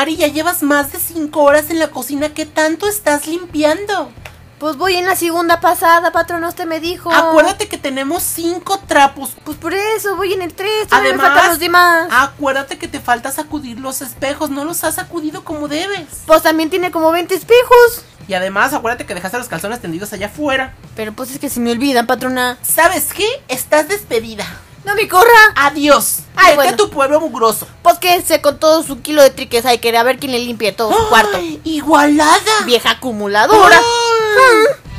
[0.00, 2.30] Mari, ya llevas más de cinco horas en la cocina.
[2.32, 4.10] ¿Qué tanto estás limpiando?
[4.58, 7.12] Pues voy en la segunda pasada, patrona, usted me dijo.
[7.12, 9.32] Acuérdate que tenemos cinco trapos.
[9.44, 12.08] Pues por eso, voy en el 3, todavía me Además, faltan los demás.
[12.10, 14.48] acuérdate que te falta sacudir los espejos.
[14.48, 16.06] No los has sacudido como debes.
[16.24, 18.02] Pues también tiene como 20 espejos.
[18.26, 20.76] Y además, acuérdate que dejaste los calzones tendidos allá afuera.
[20.96, 22.56] Pero pues es que se me olvidan, patrona.
[22.62, 23.28] ¿Sabes qué?
[23.48, 24.46] Estás despedida.
[24.84, 25.28] No me corra.
[25.56, 26.20] Adiós.
[26.36, 26.76] Ay, bueno.
[26.76, 27.68] tu pueblo mugroso.
[27.82, 30.92] Pues quédese con todo su kilo de triques ahí, quería ver quién le limpie todo
[30.92, 31.36] su cuarto.
[31.36, 32.64] ¡Ay, igualada.
[32.64, 33.76] Vieja acumuladora.
[33.76, 34.90] Ay.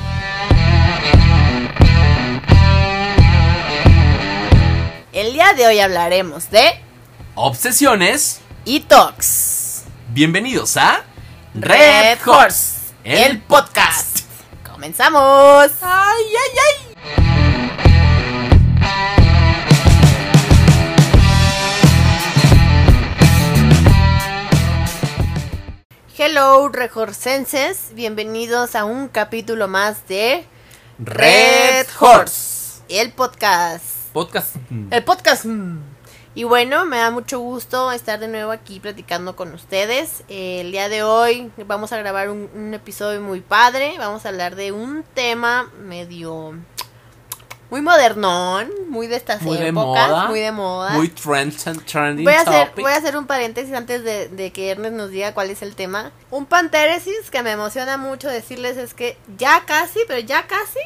[5.14, 6.80] El día de hoy hablaremos de
[7.36, 8.40] Obsesiones.
[8.66, 9.84] Etox.
[10.10, 11.04] Bienvenidos a
[11.54, 14.20] Red Horse, el podcast.
[14.70, 15.72] Comenzamos.
[15.82, 17.91] Ay, ay, ay.
[26.24, 27.96] Hello, rejorcenses.
[27.96, 30.46] Bienvenidos a un capítulo más de
[31.00, 32.84] Red Horse.
[32.90, 34.14] el podcast.
[34.14, 34.56] Podcast.
[34.92, 35.48] El podcast.
[36.36, 40.24] Y bueno, me da mucho gusto estar de nuevo aquí platicando con ustedes.
[40.30, 43.96] El día de hoy vamos a grabar un, un episodio muy padre.
[43.98, 46.54] Vamos a hablar de un tema medio...
[47.72, 50.26] Muy modernón, muy de estas Muy de épocas, moda.
[50.28, 50.90] muy de moda.
[50.92, 51.56] Muy trend,
[51.86, 52.84] trending Voy a, hacer, topic.
[52.84, 55.74] voy a hacer un paréntesis antes de, de que Ernest nos diga cuál es el
[55.74, 56.12] tema.
[56.32, 60.80] Un pantéresis que me emociona mucho decirles es que ya casi, pero ya casi,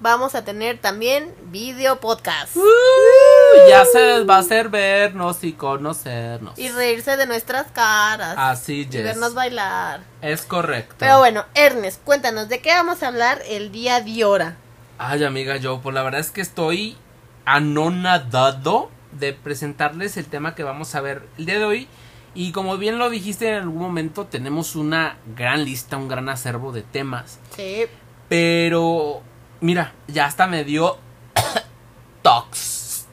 [0.00, 2.56] vamos a tener también video podcast.
[2.56, 6.58] Uh, ya se va a hacer vernos y conocernos.
[6.58, 8.34] Y reírse de nuestras caras.
[8.36, 9.02] Así y es.
[9.02, 10.02] vernos bailar.
[10.20, 10.96] Es correcto.
[10.98, 14.56] Pero bueno, Ernest, cuéntanos, ¿de qué vamos a hablar el día de hora?
[15.04, 16.96] Ay, amiga, yo, pues la verdad es que estoy
[17.44, 21.88] anonadado de presentarles el tema que vamos a ver el día de hoy.
[22.34, 26.70] Y como bien lo dijiste en algún momento, tenemos una gran lista, un gran acervo
[26.70, 27.40] de temas.
[27.56, 27.86] Sí.
[28.28, 29.22] Pero,
[29.60, 30.98] mira, ya hasta me dio
[32.22, 33.06] tox.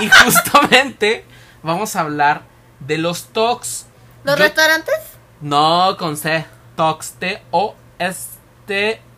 [0.00, 1.26] Y justamente
[1.62, 2.42] vamos a hablar
[2.80, 3.86] de los tox.
[4.24, 4.94] ¿Los Yo- restaurantes?
[5.42, 6.46] No, con C.
[6.76, 7.14] Tox.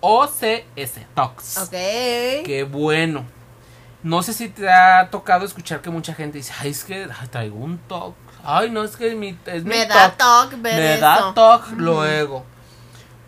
[0.03, 1.07] T-O-S-T-O-C-S.
[1.15, 1.59] Tox.
[1.59, 1.71] Ok.
[1.71, 3.25] Qué bueno.
[4.03, 7.29] No sé si te ha tocado escuchar que mucha gente dice, ay, es que ay,
[7.29, 8.17] traigo un tox.
[8.45, 10.51] Ay, no, es que mi, es mi Me da toc".
[10.51, 11.01] toc Me eso.
[11.01, 12.45] da toc luego.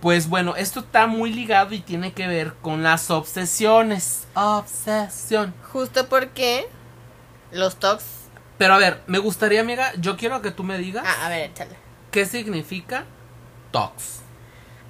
[0.00, 4.26] Pues bueno, esto está muy ligado y tiene que ver con las obsesiones.
[4.34, 5.54] Obsesión.
[5.72, 6.68] Justo porque
[7.52, 8.04] los tocs...
[8.58, 11.50] Pero a ver, me gustaría, amiga, yo quiero que tú me digas Ah, a ver,
[11.50, 11.76] échale.
[12.10, 13.04] qué significa
[13.70, 14.20] tox.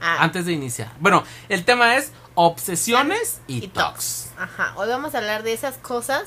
[0.06, 0.92] Ah, Antes de iniciar.
[1.00, 3.84] Bueno, el tema es obsesiones y, y tox.
[3.84, 4.30] tocs.
[4.38, 6.24] Ajá, hoy vamos a hablar de esas cosas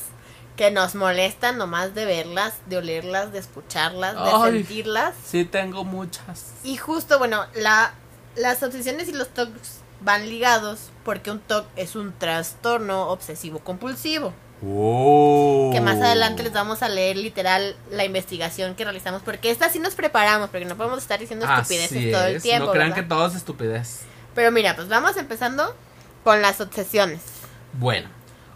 [0.56, 4.52] que nos molestan nomás de verlas, de olerlas, de escucharlas, de Ay.
[4.64, 5.14] sentirlas.
[5.24, 6.54] Sí, tengo muchas.
[6.64, 7.94] Y justo, bueno, la,
[8.36, 14.34] las obsesiones y los tocs van ligados porque un TOC es un trastorno obsesivo compulsivo.
[14.66, 15.70] Oh.
[15.72, 19.80] Que más adelante les vamos a leer literal la investigación que realizamos porque esta sí
[19.80, 22.66] nos preparamos porque no podemos estar diciendo estupideces Así todo el es, tiempo.
[22.66, 23.04] No crean ¿verdad?
[23.04, 24.02] que todo es estupidez.
[24.34, 25.76] Pero mira, pues vamos empezando
[26.24, 27.22] con las obsesiones.
[27.74, 28.10] Bueno,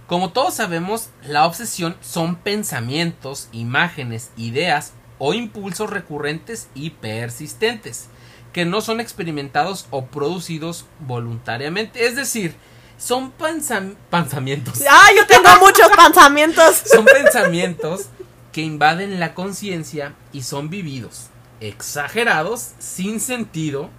[0.08, 8.08] como todos sabemos, la obsesión son pensamientos, imágenes, ideas o impulsos recurrentes y persistentes
[8.54, 12.06] que no son experimentados o producidos voluntariamente.
[12.06, 12.56] Es decir,
[13.04, 14.82] son pensam- pensamientos.
[14.88, 16.84] ¡Ah, yo tengo muchos pensamientos!
[16.86, 18.06] Son pensamientos
[18.52, 21.28] que invaden la conciencia y son vividos,
[21.62, 23.90] exagerados, sin sentido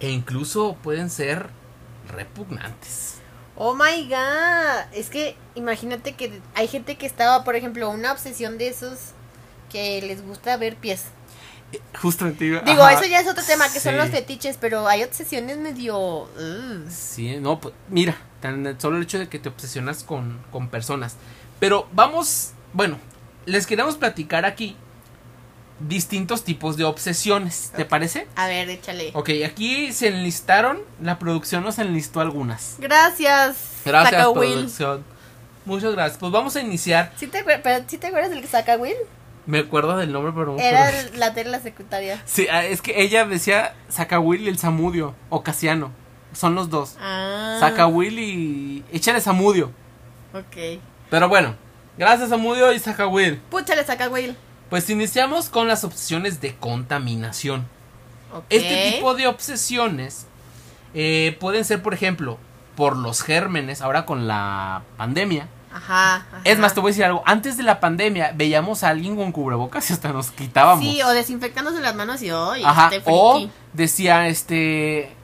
[0.00, 1.50] e incluso pueden ser
[2.08, 3.14] repugnantes.
[3.54, 4.92] Oh my god.
[4.92, 8.98] Es que imagínate que hay gente que estaba, por ejemplo, una obsesión de esos
[9.70, 11.04] que les gusta ver pies.
[12.00, 15.02] Justamente iba- Digo, ajá, eso ya es otro tema, que son los fetiches, pero hay
[15.04, 16.28] obsesiones medio...
[16.88, 21.16] Sí, no, pues mira, tan solo el hecho de que te obsesionas con, con personas.
[21.60, 22.98] Pero vamos, bueno,
[23.46, 24.76] les queremos platicar aquí
[25.80, 28.26] distintos tipos de obsesiones, ¿te parece?
[28.34, 29.10] A ver, échale.
[29.14, 32.76] Ok, aquí se enlistaron, la producción nos enlistó algunas.
[32.78, 33.56] Gracias.
[33.84, 34.52] Gracias, Saca Will.
[34.52, 35.04] producción.
[35.64, 36.18] Muchas gracias.
[36.18, 37.12] Pues vamos a iniciar.
[37.16, 38.96] ¿Sí te, pero, ¿sí te acuerdas del que saca Will?
[39.46, 42.20] Me acuerdo del nombre, pero no Era la de la secretaria.
[42.26, 43.74] Sí, ah, es que ella decía
[44.20, 45.90] Will y el Samudio, o Casiano.
[46.32, 46.96] Son los dos.
[47.00, 47.86] Ah.
[47.90, 48.84] Will y.
[48.92, 49.72] Échale Samudio.
[50.32, 50.80] Ok.
[51.10, 51.54] Pero bueno,
[51.96, 52.80] gracias Samudio y
[53.10, 53.36] Will.
[53.50, 54.36] Púchale, saca Will.
[54.70, 57.66] Pues iniciamos con las obsesiones de contaminación.
[58.32, 58.44] Ok.
[58.50, 60.26] Este tipo de obsesiones
[60.94, 62.38] eh, pueden ser, por ejemplo,
[62.76, 66.40] por los gérmenes, ahora con la pandemia, Ajá, ajá.
[66.44, 67.22] Es más, te voy a decir algo.
[67.26, 70.84] Antes de la pandemia, veíamos a alguien con cubrebocas y hasta nos quitábamos.
[70.84, 72.62] Sí, o desinfectándose las manos y hoy.
[72.64, 72.90] Ajá.
[72.92, 75.14] este O decía, este.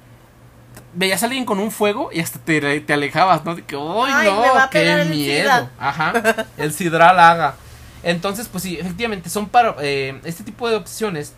[0.96, 3.55] Veías a alguien con un fuego y hasta te, te alejabas, ¿no?
[3.56, 4.41] De que, ¡ay, Ay, no!
[4.43, 5.70] me va a ¡Qué pegar miedo!
[5.79, 6.12] Ajá.
[6.56, 7.56] El sidral haga.
[8.02, 9.75] Entonces, pues sí, efectivamente, son para.
[9.81, 11.35] eh, este tipo de opciones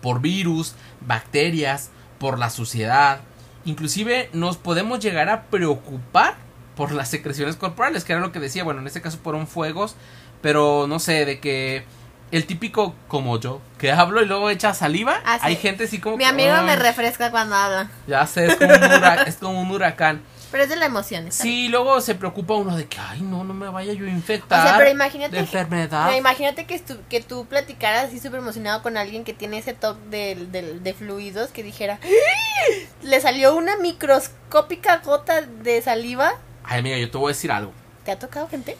[0.00, 3.20] por virus, bacterias, por la suciedad.
[3.64, 6.36] Inclusive nos podemos llegar a preocupar
[6.76, 9.96] por las secreciones corporales, que era lo que decía, bueno, en este caso fueron fuegos,
[10.42, 11.84] pero no sé, de que
[12.32, 15.46] el típico como yo, que hablo y luego echa saliva, Ah, sí.
[15.46, 17.90] hay gente así como Mi que, amigo me "Ay, refresca cuando habla.
[18.06, 20.20] Ya sé, es como un, hura- es como un huracán.
[20.50, 21.30] Pero es de la emoción.
[21.32, 24.60] Sí, luego se preocupa uno de que, ay, no, no me vaya yo a infectar.
[24.60, 26.06] O sea, pero imagínate de que- enfermedad.
[26.10, 29.96] No, imagínate que, que tú platicaras así súper emocionado con alguien que tiene ese top
[30.08, 32.86] de, de- de fluidos que dijera, ¡Ah!
[33.02, 36.32] le salió una microscópica gota de saliva.
[36.64, 37.72] Ay, amiga, yo te voy a decir algo.
[38.04, 38.76] ¿Te ha tocado gente?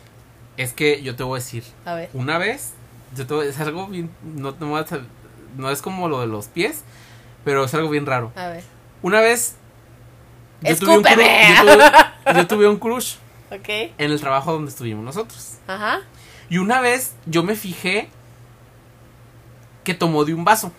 [0.57, 2.11] Es que yo te voy a decir, A ver.
[2.15, 2.73] una vez,
[3.15, 6.83] yo te es algo bien, no, no, es como lo de los pies,
[7.45, 8.33] pero es algo bien raro.
[8.37, 8.65] A ver.
[9.03, 9.57] Una vez,
[10.63, 13.17] yo tuve, un yo, tuve, yo tuve un crush
[13.53, 13.69] Ok.
[13.69, 15.55] en el trabajo donde estuvimos nosotros.
[15.67, 16.01] Ajá.
[16.49, 18.09] Y una vez yo me fijé
[19.85, 20.73] que tomó de un vaso.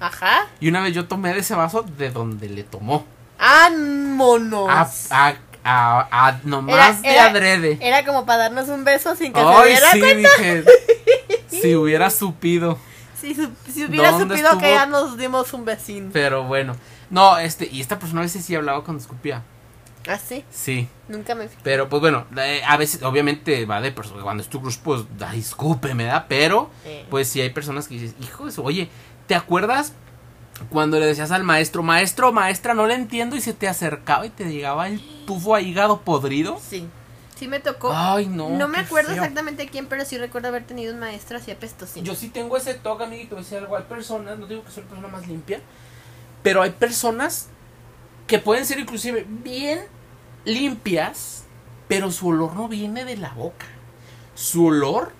[0.00, 0.46] Ajá.
[0.60, 3.06] Y una vez yo tomé de ese vaso de donde le tomó.
[3.38, 4.68] ¡Ah, monos!
[4.70, 5.34] A, a,
[5.64, 7.78] a, a- nomás Era- de era- adrede.
[7.80, 10.28] Era como para darnos un beso sin que se Ay, diera sí, cuenta.
[10.38, 10.64] dije.
[11.60, 12.78] si hubiera supido.
[13.20, 16.10] Si, su- si hubiera ¿Dónde supido que ya nos dimos un vecino.
[16.12, 16.76] Pero bueno.
[17.10, 19.42] No, este, y esta persona a veces sí hablaba cuando escupía.
[20.06, 20.44] ¿Ah, sí?
[20.50, 20.86] Sí.
[21.08, 21.60] Nunca me fijé.
[21.64, 24.22] Pero pues bueno, eh, a veces, obviamente, va de personas.
[24.22, 26.26] Cuando es tu crush, pues, ay, escúpeme, da.
[26.28, 27.06] Pero, Eh.
[27.08, 28.90] pues sí hay personas que dices, hijo de su- oye,
[29.26, 29.94] ¿te acuerdas
[30.68, 33.34] cuando le decías al maestro, maestro, maestra, no le entiendo?
[33.36, 36.58] Y se te acercaba y te llegaba el tufo a hígado podrido.
[36.60, 36.86] Sí.
[37.36, 37.90] Sí me tocó.
[37.92, 38.50] Ay, no.
[38.50, 39.16] no me acuerdo feo.
[39.22, 42.04] exactamente quién, pero sí recuerdo haber tenido un maestro así apestosín.
[42.04, 43.36] Yo sí tengo ese toque, amiguito.
[43.36, 43.76] Decía algo.
[43.76, 45.60] Hay personas, no digo que soy la persona más limpia,
[46.42, 47.48] pero hay personas
[48.26, 49.80] que pueden ser inclusive bien
[50.44, 51.44] limpias,
[51.88, 53.66] pero su olor no viene de la boca.
[54.34, 55.12] Su olor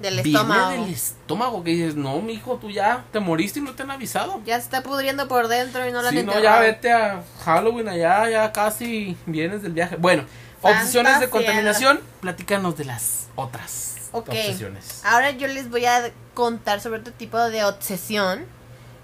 [0.00, 0.70] Del viene estómago.
[0.70, 1.64] del estómago.
[1.64, 4.40] Que dices, no, mijo, tú ya te moriste y no te han avisado.
[4.44, 7.22] Ya se está pudriendo por dentro y no la han Si no, ya vete a
[7.44, 9.96] Halloween allá, ya casi vienes del viaje.
[9.96, 10.24] Bueno,
[10.62, 14.28] obsesiones de contaminación, platícanos de las otras Ok.
[14.28, 15.00] obsesiones.
[15.04, 18.44] Ahora yo les voy a contar sobre otro tipo de obsesión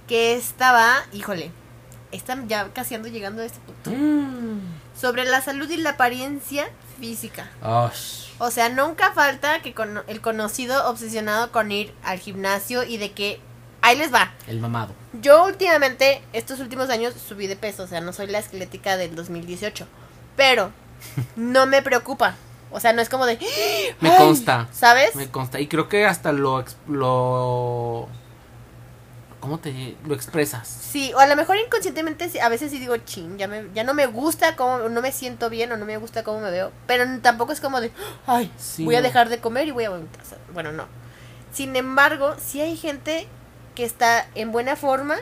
[0.08, 1.50] que estaba, híjole,
[2.12, 3.90] están ya casi ando llegando a este punto.
[3.90, 4.60] Mm.
[4.98, 6.68] Sobre la salud y la apariencia
[6.98, 7.50] física.
[8.38, 13.12] O sea, nunca falta que con el conocido obsesionado con ir al gimnasio y de
[13.12, 13.40] que
[13.82, 14.32] ahí les va.
[14.46, 14.94] el mamado.
[15.20, 19.14] Yo últimamente, estos últimos años, subí de peso, o sea, no soy la esquelética del
[19.14, 19.86] 2018,
[20.36, 20.70] pero
[21.36, 22.34] no me preocupa.
[22.70, 23.38] O sea, no es como de...
[24.00, 24.68] Me "Ay", consta.
[24.72, 25.14] ¿Sabes?
[25.14, 25.60] Me consta.
[25.60, 28.08] Y creo que hasta lo, lo
[29.40, 30.66] ¿Cómo te lo expresas?
[30.66, 33.94] Sí, o a lo mejor inconscientemente a veces sí digo, chin, ya, me, ya no
[33.94, 37.04] me gusta cómo, no me siento bien o no me gusta cómo me veo, pero
[37.20, 37.92] tampoco es como de,
[38.26, 40.20] ay, Sí, voy a dejar de comer y voy a vomitar.
[40.52, 40.86] Bueno, no.
[41.52, 43.28] Sin embargo, sí hay gente
[43.76, 45.14] que está en buena forma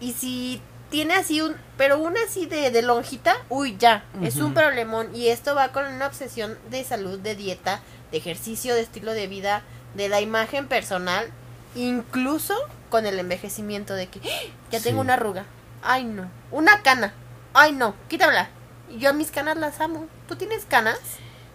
[0.00, 0.60] y si
[0.96, 5.26] tiene así un, pero una así de, de lonjita, uy, ya, es un problemón y
[5.28, 9.60] esto va con una obsesión de salud, de dieta, de ejercicio, de estilo de vida,
[9.94, 11.26] de la imagen personal,
[11.74, 12.54] incluso
[12.88, 15.04] con el envejecimiento de que "Ah, ya tengo Sí.
[15.04, 15.44] una arruga,
[15.82, 17.12] ay no, una cana,
[17.52, 18.48] ay no, quítamela.
[18.96, 20.06] Yo a mis canas las amo.
[20.26, 20.98] ¿Tú tienes canas?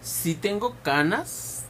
[0.00, 1.64] Sí tengo canas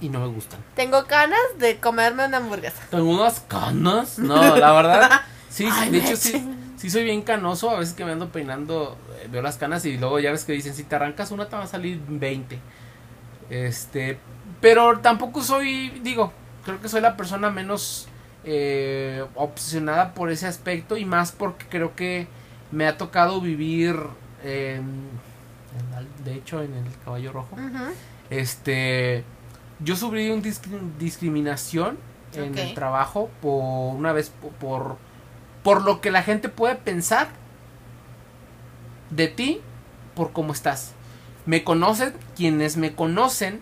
[0.00, 0.58] y no me gustan.
[0.74, 2.80] Tengo canas de comerme una hamburguesa.
[2.90, 4.18] Tengo unas canas.
[4.18, 5.20] No, la verdad.
[5.50, 6.44] Sí, Ay, de hecho sí,
[6.76, 7.70] sí soy bien canoso.
[7.70, 10.52] A veces que me ando peinando, eh, veo las canas y luego ya ves que
[10.52, 12.58] dicen, si te arrancas una te va a salir 20.
[13.50, 14.18] Este,
[14.60, 16.32] pero tampoco soy, digo,
[16.64, 18.08] creo que soy la persona menos
[18.44, 22.26] eh, obsesionada por ese aspecto y más porque creo que
[22.72, 23.96] me ha tocado vivir,
[24.42, 25.08] en-
[25.74, 27.56] en de hecho, en el caballo rojo.
[28.30, 29.24] Este,
[29.80, 31.98] yo sufrí un discri- discriminación
[32.46, 33.62] en el trabajo por
[33.96, 34.96] una vez po- por
[35.64, 37.28] por lo que la gente puede pensar
[39.10, 39.60] de ti
[40.14, 40.92] por cómo estás.
[41.46, 43.60] Me conocen, quienes me conocen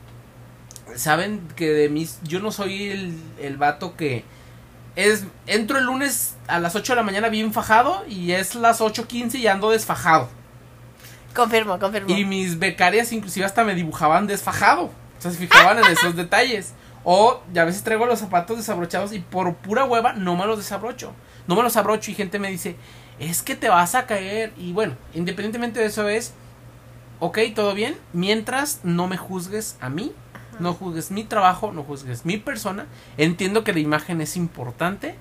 [0.97, 4.25] saben que de mí yo no soy el, el vato que
[4.97, 8.80] es entro el lunes a las 8 de la mañana bien fajado y es las
[8.80, 10.28] 8:15 y ando desfajado.
[11.35, 12.14] Confirmo, confirmo.
[12.14, 14.85] Y mis becarias inclusive hasta me dibujaban desfajado.
[14.85, 16.75] O sea, se fijaban en esos detalles.
[17.04, 20.59] O ya a veces traigo los zapatos desabrochados y por pura hueva no me los
[20.59, 21.14] desabrocho.
[21.47, 22.77] No me los abrocho y gente me dice,
[23.19, 24.53] es que te vas a caer.
[24.57, 26.33] Y bueno, independientemente de eso es,
[27.21, 30.13] ok, todo bien, mientras no me juzgues a mí,
[30.59, 32.87] no juzgues mi trabajo, no juzgues mi persona.
[33.17, 35.17] Entiendo que la imagen es importante,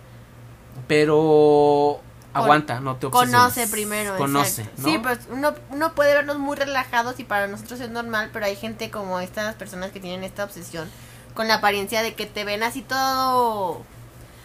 [0.87, 2.01] pero
[2.33, 3.35] aguanta, no te obsesiones.
[3.35, 4.17] Conoce primero.
[4.17, 4.67] Conoce.
[4.77, 4.83] ¿no?
[4.83, 8.55] Sí, pues uno, uno puede vernos muy relajados y para nosotros es normal, pero hay
[8.55, 10.89] gente como estas personas que tienen esta obsesión
[11.33, 13.83] con la apariencia de que te ven así todo...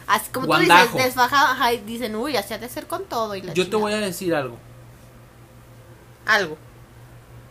[0.07, 0.69] Así como tú dices,
[1.15, 1.35] Guandajo.
[1.35, 3.35] ajá, y dicen, uy, así ha de ser con todo.
[3.35, 3.83] Y la Yo te chingada".
[3.83, 4.57] voy a decir algo.
[6.27, 6.57] Algo.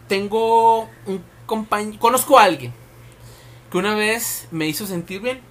[0.07, 2.73] Tengo un compañero, conozco a alguien
[3.71, 5.41] que una vez me hizo sentir bien.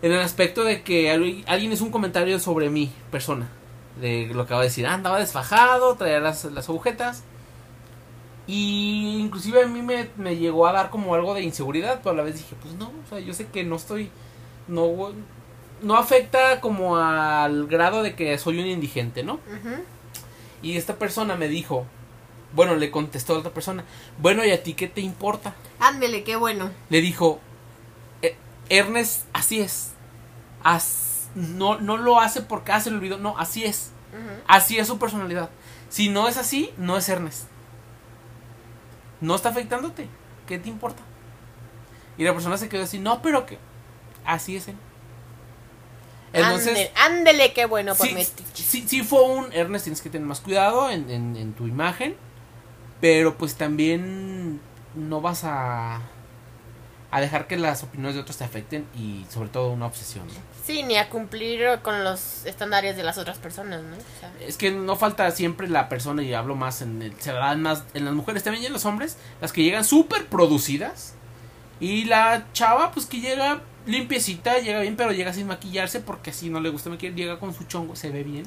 [0.00, 3.48] En el aspecto de que al- alguien hizo un comentario sobre mi persona.
[4.00, 7.24] De lo que acabo de decir, ah, andaba desfajado, traía las, las agujetas.
[8.46, 12.16] Y inclusive a mí me, me llegó a dar como algo de inseguridad, pero a
[12.16, 14.08] la vez dije, pues no, o sea, yo sé que no estoy,
[14.68, 15.12] no,
[15.82, 19.40] no afecta como al grado de que soy un indigente, ¿no?
[20.62, 21.86] Y esta persona me dijo,
[22.54, 23.84] bueno, le contestó a otra persona,
[24.18, 25.54] bueno, ¿y a ti qué te importa?
[25.80, 26.70] Ándele, qué bueno.
[26.90, 27.40] Le dijo,
[28.22, 28.36] "Eh,
[28.68, 29.92] Ernest, así es.
[30.64, 33.92] As- no, no lo hace porque hace el olvido, no, así es.
[34.48, 35.50] Así es su personalidad.
[35.90, 37.44] Si no es así, no es Ernest.
[39.20, 40.08] No está afectándote.
[40.46, 41.02] ¿Qué te importa?
[42.16, 43.58] Y la persona se quedó así, no, pero que
[44.24, 44.76] así es él.
[46.32, 48.14] Entonces, Ándele, qué bueno por sí,
[48.54, 52.16] sí, sí fue un Ernest, tienes que tener más cuidado en, en- en tu imagen,
[53.00, 54.60] pero pues también
[54.94, 56.00] no vas a,
[57.10, 60.26] a dejar que las opiniones de otros te afecten y sobre todo una obsesión.
[60.26, 60.34] ¿no?
[60.64, 63.96] Sí, ni a cumplir con los estándares de las otras personas, ¿no?
[63.96, 67.32] O sea, Es que no falta siempre la persona y hablo más en el, se
[67.32, 71.14] dan más en las mujeres también y en los hombres, las que llegan súper producidas
[71.80, 76.50] y la chava pues que llega limpiecita, llega bien, pero llega sin maquillarse porque así
[76.50, 78.44] no le gusta maquillar, llega con su chongo, se ve bien.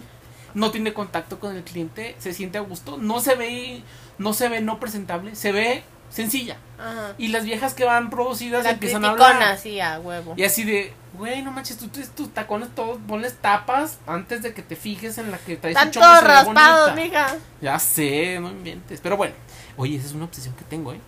[0.53, 3.83] No tiene contacto con el cliente, se siente a gusto, no se ve
[4.17, 6.57] no se ve no presentable, se ve sencilla.
[6.77, 7.15] ajá.
[7.17, 9.57] Y las viejas que van producidas La empiezan a hablar.
[9.57, 10.33] sí, a huevo.
[10.37, 14.53] Y así de, güey, no manches, tú tienes tus tacones todos, ponles tapas antes de
[14.53, 17.35] que te fijes en la que traes Están un chongo y todos raspados, mija.
[17.61, 18.99] Ya sé, no inventes.
[19.01, 19.33] Pero bueno,
[19.77, 20.99] oye, esa es una obsesión que tengo, ¿eh?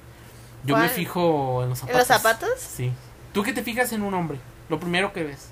[0.66, 1.94] Yo me fijo en los zapatos.
[1.94, 2.50] ¿En los zapatos?
[2.58, 2.92] Sí.
[3.34, 4.38] ¿Tú qué te fijas en un hombre?
[4.70, 5.48] Lo primero que ves.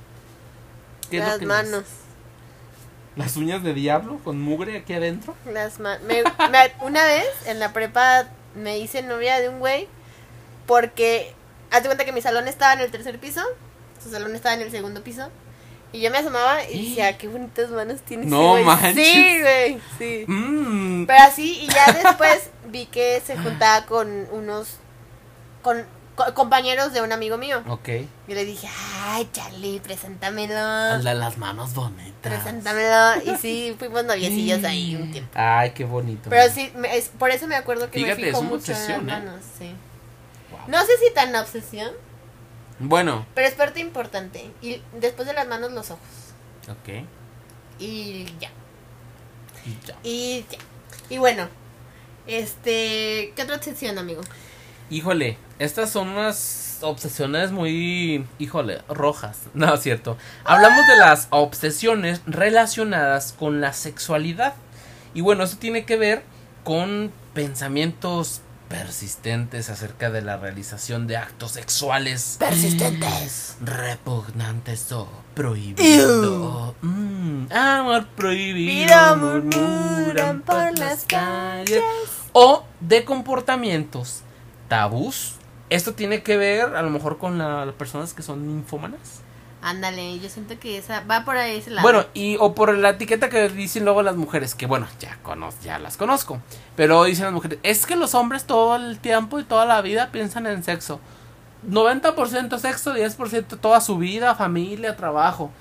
[1.10, 1.82] ¿Qué es lo Las que manos.
[1.82, 1.90] ves?
[3.18, 5.36] ¿Las uñas de diablo con mugre aquí adentro?
[5.52, 9.88] Las ma- me- me- una vez en la prepa me hice novia de un güey
[10.66, 11.34] porque
[11.72, 13.42] haz de cuenta que mi salón estaba en el tercer piso,
[14.02, 15.30] su salón estaba en el segundo piso
[15.92, 18.28] y yo me asomaba y decía, qué bonitas manos tienes.
[18.28, 18.64] No güey".
[18.64, 18.96] manches.
[18.96, 20.24] Sí, güey, sí.
[20.28, 21.06] Mmm.
[21.06, 24.78] Pero así y ya después vi que se juntaba con unos
[25.62, 25.86] con,
[26.26, 27.64] co- compañeros de un amigo mío.
[27.68, 27.90] Ok.
[28.28, 28.68] Y le dije,
[29.04, 32.14] "Ay, Charlie, preséntamelo." Al de las manos bonitas.
[32.22, 33.22] Preséntamelo.
[33.32, 35.32] Y sí, fuimos noviecillos ahí un tiempo.
[35.36, 36.30] Ay, qué bonito.
[36.30, 38.72] Pero sí, me- es, por eso me acuerdo que Fíjate, me fijo es una mucho
[38.72, 39.12] obsesión, en ¿eh?
[39.14, 39.72] las manos, sí.
[40.52, 40.60] Wow.
[40.68, 41.92] No sé si tan obsesión,
[42.80, 43.26] Bueno.
[43.36, 44.52] pero es parte importante.
[44.62, 46.08] Y después de las manos, los ojos.
[46.70, 47.06] Ok.
[47.80, 48.50] Y ya.
[49.66, 49.96] Y ya.
[50.04, 50.58] Y ya.
[51.10, 51.48] Y bueno,
[52.28, 53.34] este.
[53.36, 54.22] ¿Qué otra obsesión, amigo?
[54.90, 59.38] Híjole, estas son unas obsesiones muy, híjole, rojas.
[59.54, 60.18] No, es cierto.
[60.44, 64.56] Hablamos de las obsesiones relacionadas con la sexualidad.
[65.14, 66.24] Y bueno, eso tiene que ver
[66.64, 73.58] con pensamientos persistentes acerca de la realización de actos sexuales Persistentes.
[73.62, 76.74] repugnantes o prohibidos.
[76.82, 81.84] Mm, amor prohibido murmuran por las calles
[82.32, 84.22] o de comportamientos
[84.70, 85.36] tabús.
[85.72, 89.22] Esto tiene que ver a lo mejor con la- las personas que son ninfómanas.
[89.64, 91.84] Ándale, yo siento que esa va por ahí ese lado.
[91.88, 95.54] Bueno, y o por la etiqueta que dicen luego las mujeres, que bueno, ya cono-
[95.64, 96.40] ya las conozco.
[96.76, 100.10] Pero dicen las mujeres, es que los hombres todo el tiempo y toda la vida
[100.12, 101.00] piensan en sexo.
[101.70, 105.52] 90% sexo, 10% toda su vida, familia, trabajo.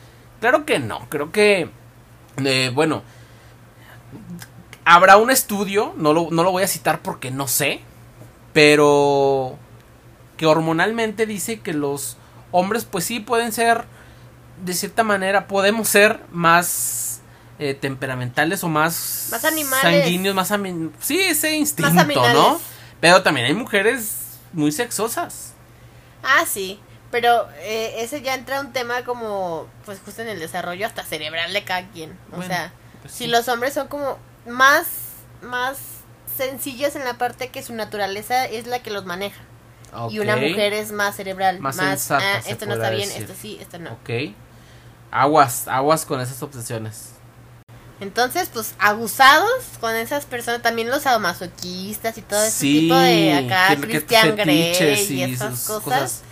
[0.40, 1.69] Claro que no, creo que
[2.43, 3.02] eh, bueno,
[4.87, 7.83] habrá un estudio, no lo, no lo voy a citar porque no sé,
[8.55, 9.59] pero
[10.40, 12.16] que hormonalmente dice que los
[12.50, 13.85] hombres pues sí pueden ser,
[14.64, 17.20] de cierta manera, podemos ser más
[17.59, 19.82] eh, temperamentales o más, Más animales.
[19.82, 20.50] sanguíneos, más
[20.99, 21.92] sí, ese instinto.
[22.32, 22.59] ¿no?
[23.02, 25.52] Pero también hay mujeres muy sexosas.
[26.23, 26.80] Ah, sí.
[27.11, 31.52] Pero eh, ese ya entra un tema como, pues justo en el desarrollo hasta cerebral
[31.52, 32.12] de cada quien.
[32.32, 33.30] O Bueno, sea, pues si sí.
[33.30, 34.16] los hombres son como
[34.47, 34.87] más,
[35.42, 35.76] más
[36.35, 39.42] sencillos en la parte que su naturaleza es la que los maneja.
[40.11, 41.61] Y una mujer es más cerebral.
[41.61, 43.92] Más Más, sensata, ah, esto no está bien, esto sí, esto no.
[43.92, 44.11] Ok.
[45.11, 47.11] Aguas, aguas con esas obsesiones.
[48.00, 53.32] Entonces, pues, abusados con esas personas, también los sadomasoquistas y todo ese Sí, tipo de
[53.35, 56.23] acá, que- que Christian Grey y y esas cosas.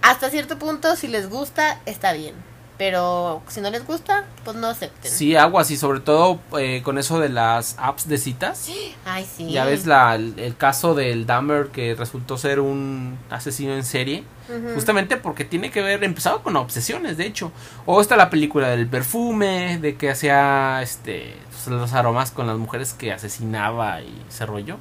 [0.00, 2.34] Hasta cierto punto, si les gusta, está bien.
[2.82, 5.08] Pero si no les gusta, pues no acepten.
[5.08, 8.68] Sí, aguas y sobre todo eh, con eso de las apps de citas.
[9.04, 9.52] Ay, sí.
[9.52, 14.24] Ya ves la, el, el caso del Dahmer que resultó ser un asesino en serie.
[14.74, 17.52] Justamente porque tiene que ver, empezaba con obsesiones, de hecho.
[17.86, 22.58] O está la película del perfume, de que hacía este pues, los aromas con las
[22.58, 24.78] mujeres que asesinaba y ese rollo.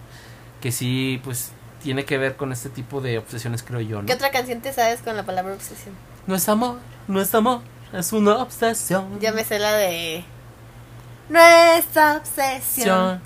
[0.60, 1.52] Que sí, pues
[1.84, 4.08] tiene que ver con este tipo de obsesiones, creo yo, ¿no?
[4.08, 5.94] ¿Qué otra canción te sabes con la palabra obsesión?
[6.26, 7.62] No es amor, no es amor,
[7.94, 9.20] es una obsesión.
[9.20, 10.24] Ya me sé la de...
[11.30, 13.22] Nuestra obsesión.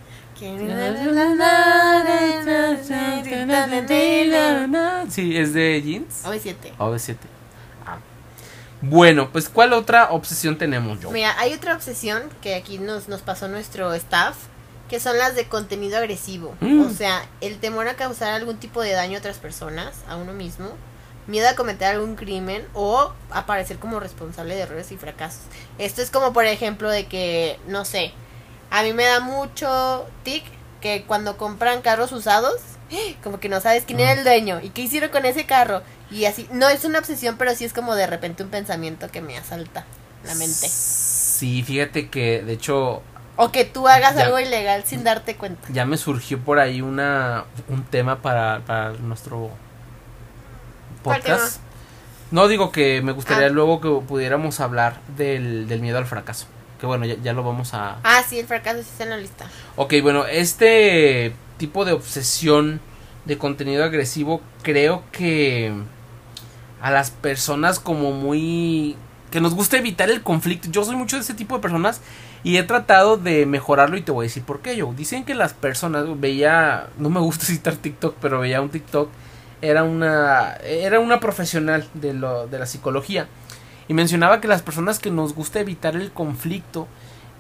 [5.09, 6.25] Sí, es de jeans.
[6.25, 6.55] OV7.
[6.77, 7.15] OV7.
[7.85, 7.97] Ah.
[8.81, 11.09] Bueno, pues ¿cuál otra obsesión tenemos yo?
[11.11, 14.35] Mira, hay otra obsesión que aquí nos, nos pasó nuestro staff,
[14.89, 16.53] que son las de contenido agresivo.
[16.59, 16.81] Mm.
[16.81, 20.33] O sea, el temor a causar algún tipo de daño a otras personas, a uno
[20.33, 20.71] mismo,
[21.27, 25.41] miedo a cometer algún crimen o aparecer como responsable de errores y fracasos.
[25.77, 28.13] Esto es como, por ejemplo, de que, no sé,
[28.71, 30.43] a mí me da mucho tic
[30.81, 32.61] que cuando compran carros usados,
[33.23, 35.81] como que no sabes quién era el dueño y qué hicieron con ese carro.
[36.11, 39.21] Y así, no es una obsesión, pero sí es como de repente un pensamiento que
[39.21, 39.85] me asalta
[40.23, 40.67] la mente.
[40.69, 43.01] Sí, fíjate que de hecho
[43.37, 44.25] O que tú hagas Ya.
[44.25, 45.67] algo ilegal sin darte cuenta.
[45.71, 49.64] ya me surgió por ahí una un tema para, para nuestro ¿Cuál
[51.13, 51.59] podcast.
[52.31, 53.49] No digo que me gustaría Ah.
[53.49, 56.47] luego que pudiéramos hablar del, del miedo al fracaso.
[56.79, 59.17] Que bueno, ya, ya lo vamos a, Ah, sí, el fracaso sí está en la
[59.17, 59.45] lista.
[59.77, 62.81] Ok, bueno, este tipo de obsesión
[63.25, 65.73] de contenido agresivo creo que
[66.81, 68.95] a las personas como muy...
[69.31, 70.67] que nos gusta evitar el conflicto.
[70.69, 72.01] Yo soy mucho de ese tipo de personas
[72.43, 74.93] y he tratado de mejorarlo y te voy a decir por qué yo.
[74.95, 79.09] Dicen que las personas, veía, no me gusta citar TikTok, pero veía un TikTok,
[79.61, 83.27] era una, era una profesional de, lo, de la psicología
[83.87, 86.87] y mencionaba que las personas que nos gusta evitar el conflicto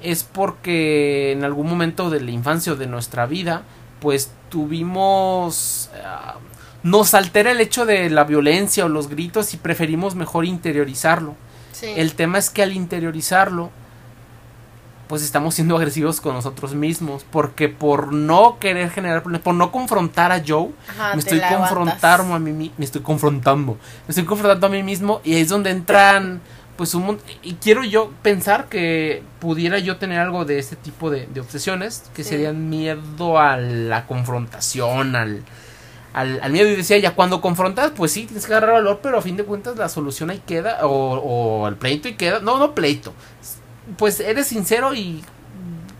[0.01, 3.63] es porque en algún momento de la infancia o de nuestra vida,
[3.99, 5.89] pues tuvimos...
[6.03, 6.35] ah,
[6.83, 11.35] nos altera el hecho de la violencia o los gritos y preferimos mejor interiorizarlo.
[11.71, 11.87] Sí.
[11.95, 13.71] El tema es que al interiorizarlo,
[15.07, 17.25] pues estamos siendo agresivos con nosotros mismos.
[17.31, 22.33] Porque por no querer generar problemas, por no confrontar a Joe, Ajá, me estoy confrontando
[22.33, 25.69] a mí me estoy confrontando me estoy confrontando a mí mismo y ahí es donde
[25.71, 26.41] entran
[26.77, 31.25] pues un y quiero yo pensar que pudiera yo tener algo de este tipo de,
[31.27, 32.31] de obsesiones que Sí.
[32.31, 35.43] serían miedo a la confrontación al,
[36.13, 39.17] al, al miedo y decía ya cuando confrontas pues sí tienes que agarrar valor pero
[39.17, 40.89] a fin de cuentas la solución ahí queda o,
[41.61, 43.13] o el pleito y queda no no pleito
[43.97, 45.23] pues eres sincero y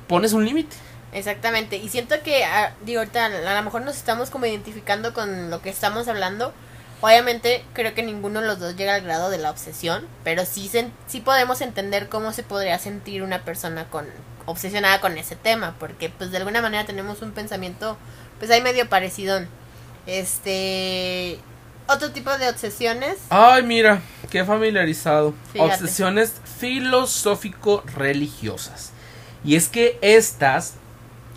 [0.08, 0.76] pones un límite
[1.14, 1.78] Exactamente.
[1.78, 5.62] Y siento que, ah, digo, ahorita a lo mejor nos estamos como identificando con lo
[5.62, 6.54] que estamos hablando.
[7.00, 10.68] Obviamente, creo que ninguno de los dos llega al grado de la obsesión, pero sí,
[10.68, 14.06] se- sí podemos entender cómo se podría sentir una persona con
[14.46, 17.98] obsesionada con ese tema, porque pues de alguna manera tenemos un pensamiento
[18.40, 19.40] pues ahí medio parecido.
[20.06, 21.40] Este
[21.88, 25.34] otro tipo de obsesiones, Ay, mira, qué familiarizado.
[25.54, 25.74] Fíjate.
[25.76, 28.92] Obsesiones filosófico-religiosas.
[29.44, 30.76] Y es que estas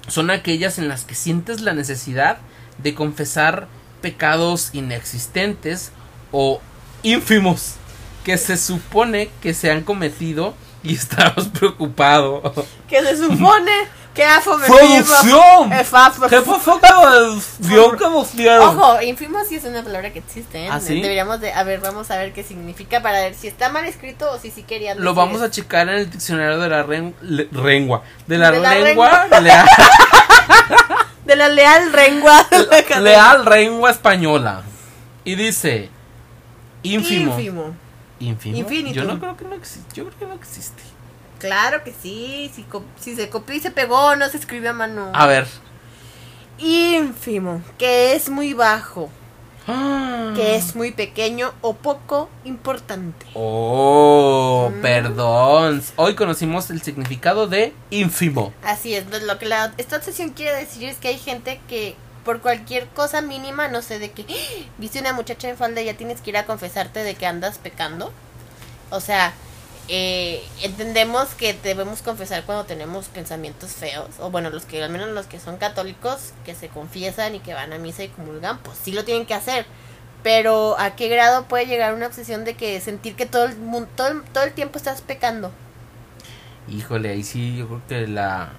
[0.06, 2.38] son aquellas en las que sientes la necesidad
[2.78, 3.68] de confesar
[4.00, 5.92] pecados inexistentes
[6.32, 6.62] o
[7.02, 7.74] ínfimos
[8.24, 12.52] que se supone que se han cometido y estamos preocupados.
[12.88, 13.72] que se supone
[14.14, 15.72] que ha ¡Producción!
[15.72, 16.88] Eh, fa- fa- ¿Qué fue que
[17.60, 18.76] vio que nos dieron?
[18.76, 20.68] Ojo, infimo sí es una palabra que existe, ¿eh?
[20.70, 21.00] ¿Ah, sí?
[21.00, 24.28] Deberíamos de, a ver, vamos a ver qué significa para ver si está mal escrito
[24.32, 27.48] o si sí querían Lo vamos a checar en el diccionario de la ren- le-
[27.52, 28.02] rengua.
[28.26, 29.28] De la, De la lengua
[31.24, 32.44] De la leal rengua.
[33.00, 34.62] leal lengua española.
[35.24, 35.90] Y dice
[36.82, 37.38] ínfimo.
[37.38, 37.76] Ínfimo.
[38.20, 38.92] Infinitum.
[38.92, 39.94] Yo no creo que no existe.
[39.94, 40.82] Yo creo que no existe.
[41.38, 42.50] Claro que sí,
[43.00, 45.10] si, se copió y se pegó, no se escribe a mano.
[45.14, 45.46] A ver.
[46.58, 49.08] Ínfimo, que es muy bajo,
[49.68, 50.32] Ah.
[50.34, 53.26] que es muy pequeño o poco importante.
[53.34, 54.80] Oh, Mm.
[54.80, 55.82] perdón.
[55.96, 58.52] Hoy conocimos el significado de ínfimo.
[58.64, 61.94] Así es, lo lo que la, esta obsesión quiere decir es que hay gente que
[62.28, 64.66] por cualquier cosa mínima, no sé, de que ¡Ah!
[64.76, 67.56] viste una muchacha en falda y ya tienes que ir a confesarte de que andas
[67.56, 68.12] pecando.
[68.90, 69.32] O sea,
[69.88, 75.08] eh, entendemos que debemos confesar cuando tenemos pensamientos feos, o bueno, los que al menos
[75.08, 78.76] los que son católicos, que se confiesan y que van a misa y comulgan, pues
[78.76, 79.64] sí lo tienen que hacer.
[80.22, 83.88] Pero ¿a qué grado puede llegar una obsesión de que sentir que todo el mundo,
[83.96, 85.50] todo todo el tiempo estás pecando?
[86.68, 88.52] Híjole, ahí sí yo creo que la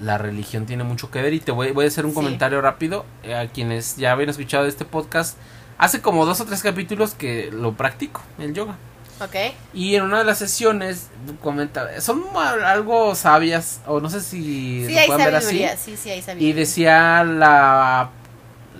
[0.00, 2.16] la religión tiene mucho que ver y te voy, voy a hacer un Sí.
[2.16, 5.36] comentario rápido eh, a quienes ya habían escuchado este podcast
[5.78, 8.76] hace como dos o tres capítulos que lo practico el yoga
[9.20, 9.34] Ok.
[9.74, 11.08] y en una de las sesiones
[11.42, 12.22] comentaba son
[12.64, 15.76] algo sabias o no sé si Sí, ver así sabiduría.
[15.76, 16.48] Sí, sí, hay sabiduría.
[16.50, 18.10] y decía la,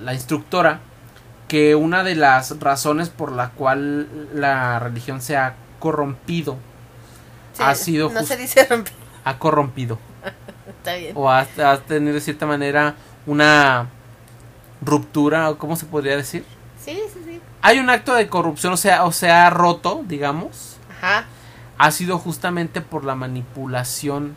[0.02, 0.80] la instructora
[1.48, 6.56] que una de las razones por la cual la religión se ha corrompido,
[7.52, 8.92] Sí, ha sido No se dice romper.
[9.24, 9.98] ha corrompido,
[10.82, 11.12] Está bien.
[11.14, 13.88] o ha, ha tenido de cierta manera una
[14.84, 16.44] ruptura, o cómo se podría decir.
[16.84, 17.40] Sí, sí, sí.
[17.60, 21.26] Hay un acto de corrupción, o sea, o sea, roto, digamos, Ajá.
[21.78, 24.34] ha sido justamente por la manipulación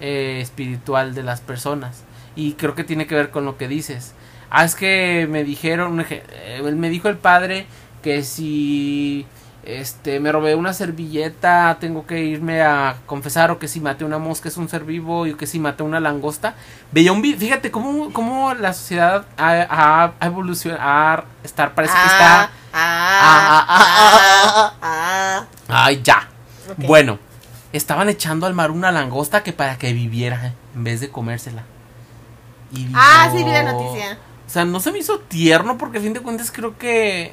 [0.00, 2.04] eh, espiritual de las personas.
[2.36, 4.14] Y creo que tiene que ver con lo que dices.
[4.50, 7.66] Ah, es que me dijeron, eh, me dijo el padre
[8.02, 9.26] que si
[9.64, 14.18] este me robé una servilleta tengo que irme a confesar o que si maté una
[14.18, 16.54] mosca es un ser vivo y que si maté una langosta
[16.92, 22.50] veía un video fíjate cómo, cómo la sociedad ha, ha, evolucionado estar parece que está
[22.72, 25.46] Ah, ah, ah, ah.
[25.68, 26.28] ay ya
[26.70, 26.86] Ok.
[26.86, 27.18] bueno,
[27.72, 31.64] estaban echando al mar una langosta que para que viviera en vez de comérsela.
[32.72, 34.18] Y Ah, sí, vi la noticia.
[34.46, 37.32] O sea, no se me hizo tierno porque a fin de cuentas creo que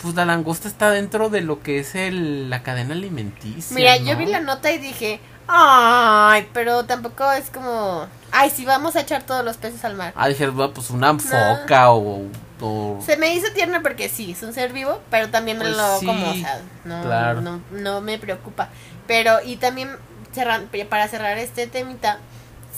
[0.00, 3.74] pues la langosta está dentro de lo que es el, la cadena alimenticia.
[3.74, 4.04] Mira, ¿no?
[4.04, 9.00] yo vi la nota y dije, ay, pero tampoco es como, ay, si vamos a
[9.00, 10.12] echar todos los peces al mar.
[10.16, 12.22] Ah, dije, pues una foca o,
[12.60, 15.76] o- Se me hizo tierno porque sí, es un ser vivo, pero también me Pues
[15.76, 17.40] lo sí, como, o sea, no, claro.
[17.40, 18.68] no, no me preocupa.
[19.06, 19.90] Pero, y también,
[20.34, 22.18] cerran- para cerrar este temita,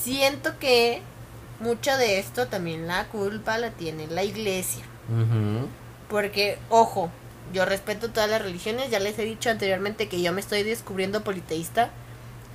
[0.00, 1.02] siento que
[1.60, 4.84] mucho de esto también la culpa la tiene la iglesia.
[5.08, 5.68] Ujú.
[6.08, 7.10] Porque, ojo,
[7.52, 11.22] yo respeto todas las religiones, ya les he dicho anteriormente que yo me estoy descubriendo
[11.22, 11.90] politeísta,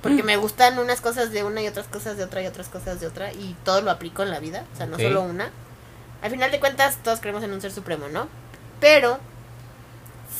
[0.02, 0.26] porque Mm.
[0.26, 3.06] me gustan unas cosas de una y otras cosas de otra y otras cosas de
[3.06, 5.50] otra, y todo lo aplico en la vida, o sea, no solo una.
[6.22, 8.28] Al final de cuentas, todos creemos en un ser supremo, ¿no?
[8.80, 9.18] Pero,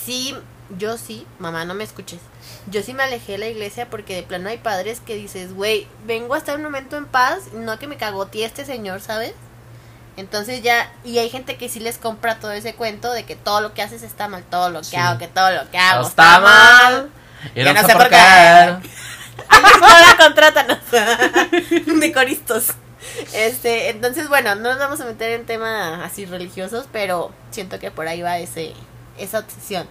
[0.05, 0.35] sí,
[0.79, 2.20] yo sí, mamá, no me escuches,
[2.70, 5.87] yo sí me alejé de la iglesia porque de plano hay padres que dices, güey,
[6.07, 9.35] vengo a estar un momento en paz, no a que me cagotee este señor, ¿sabes?
[10.16, 13.61] Entonces ya, y hay gente que sí les compra todo ese cuento de que todo
[13.61, 14.96] lo que haces está mal, todo lo que Sí.
[14.96, 17.11] hago, que todo lo que hago está mal.
[17.55, 18.16] Y no no sé por qué.
[19.48, 22.66] Ahora contrátanos de coristos.
[23.33, 27.90] Este, entonces bueno, no nos vamos a meter en temas así religiosos, pero siento que
[27.90, 28.72] por ahí va ese
[29.18, 29.87] esa obsesión.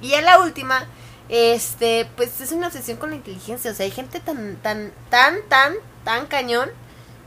[0.00, 0.86] Y en la última,
[1.28, 5.36] este, pues es una obsesión con la inteligencia, o sea, hay gente tan tan tan
[5.48, 6.70] tan tan cañón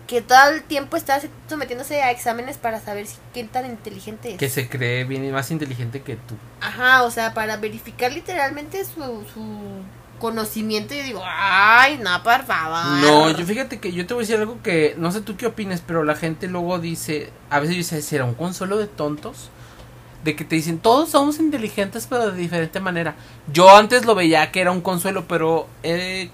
[0.07, 4.37] que todo el tiempo está sometiéndose a exámenes para saber si qué tan inteligente es.
[4.37, 6.35] Que se cree bien y más inteligente que tú.
[6.61, 9.01] Ajá, o sea, para verificar literalmente su,
[9.33, 9.83] su
[10.19, 10.93] conocimiento.
[10.93, 13.01] Yo digo, ay, no, por favor.
[13.01, 15.45] No, yo fíjate que yo te voy a decir algo que no sé tú qué
[15.45, 19.49] opines, pero la gente luego dice, a veces dice, ¿será un consuelo de tontos?
[20.23, 23.15] De que te dicen, todos somos inteligentes, pero de diferente manera.
[23.51, 26.29] Yo antes lo veía que era un consuelo, pero he,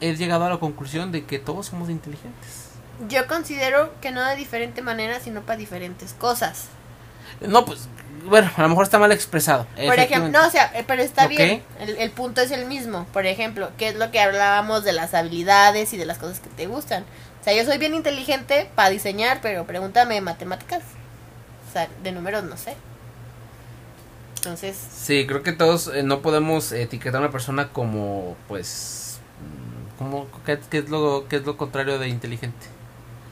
[0.00, 2.63] he llegado a la conclusión de que todos somos inteligentes.
[3.08, 6.66] Yo considero que no de diferente manera, sino para diferentes cosas.
[7.40, 7.88] No, pues,
[8.24, 9.66] bueno, a lo mejor está mal expresado.
[9.74, 11.62] Por ejemplo, no, o sea, pero está bien.
[11.80, 13.06] El, el punto es el mismo.
[13.12, 16.48] Por ejemplo, que es lo que hablábamos de las habilidades y de las cosas que
[16.50, 17.04] te gustan.
[17.40, 20.82] O sea, yo soy bien inteligente para diseñar, pero pregúntame de matemáticas.
[21.68, 22.74] O sea, de números no sé.
[24.36, 29.98] Entonces, Sí, creo que todos eh, no podemos etiquetar a una persona como, pues, mm,
[29.98, 32.73] como, ¿qué, qué es lo, qué es lo contrario de inteligente?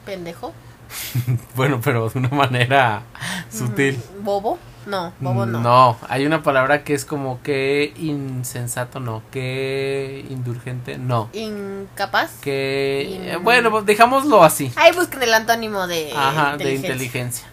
[0.04, 0.52] Pendejo.
[1.56, 3.02] Bueno, pero de una manera
[3.50, 4.00] sutil.
[4.20, 4.58] Mm, Bobo.
[4.84, 5.60] No, bobo no.
[5.60, 12.32] No, hay una palabra que es como que insensato, no, que indulgente, no, Incapaz.
[12.40, 14.72] que In- eh, bueno, pues dejámoslo así.
[14.74, 16.88] Ahí busquen el antónimo de Ajá, de inteligencia.
[16.90, 17.46] inteligencia.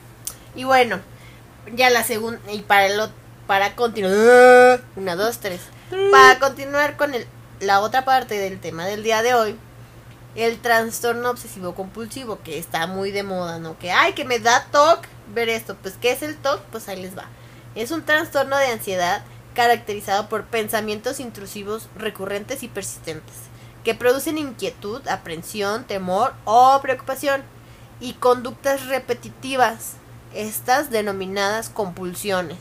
[0.56, 0.98] Y bueno,
[1.76, 2.88] ya la segunda, y para
[3.46, 5.62] para continuar, una, dos, tres,
[6.12, 7.28] para continuar con el,
[7.60, 9.56] la otra parte del tema del día de hoy,
[10.40, 13.78] el trastorno obsesivo compulsivo, que está muy de moda, ¿no?
[13.78, 16.62] Que, ay, que me da TOC ver esto, pues, ¿qué es el TOC?
[16.72, 17.26] Pues ahí les va.
[17.76, 19.24] Es un trastorno de ansiedad
[19.54, 23.36] caracterizado por pensamientos intrusivos recurrentes y persistentes,
[23.84, 27.44] que producen inquietud, aprensión, temor o preocupación,
[28.00, 29.96] y conductas repetitivas,
[30.34, 32.60] estas denominadas compulsiones,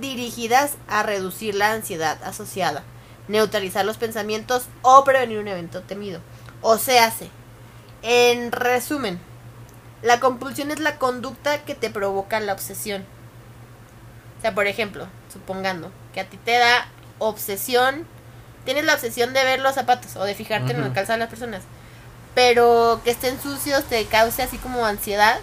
[0.00, 2.82] dirigidas a reducir la ansiedad asociada,
[3.28, 6.20] neutralizar los pensamientos o prevenir un evento temido.
[6.62, 7.30] O se hace.
[8.02, 9.18] En resumen,
[10.02, 13.04] la compulsión es la conducta que te provoca la obsesión.
[14.38, 16.88] O sea, por ejemplo, supongando que a ti te da
[17.18, 18.06] obsesión
[18.66, 21.30] tienes la obsesión de ver los zapatos o de fijarte en el calzado de las
[21.30, 21.62] personas,
[22.34, 25.38] pero que estén sucios te cause así como ansiedad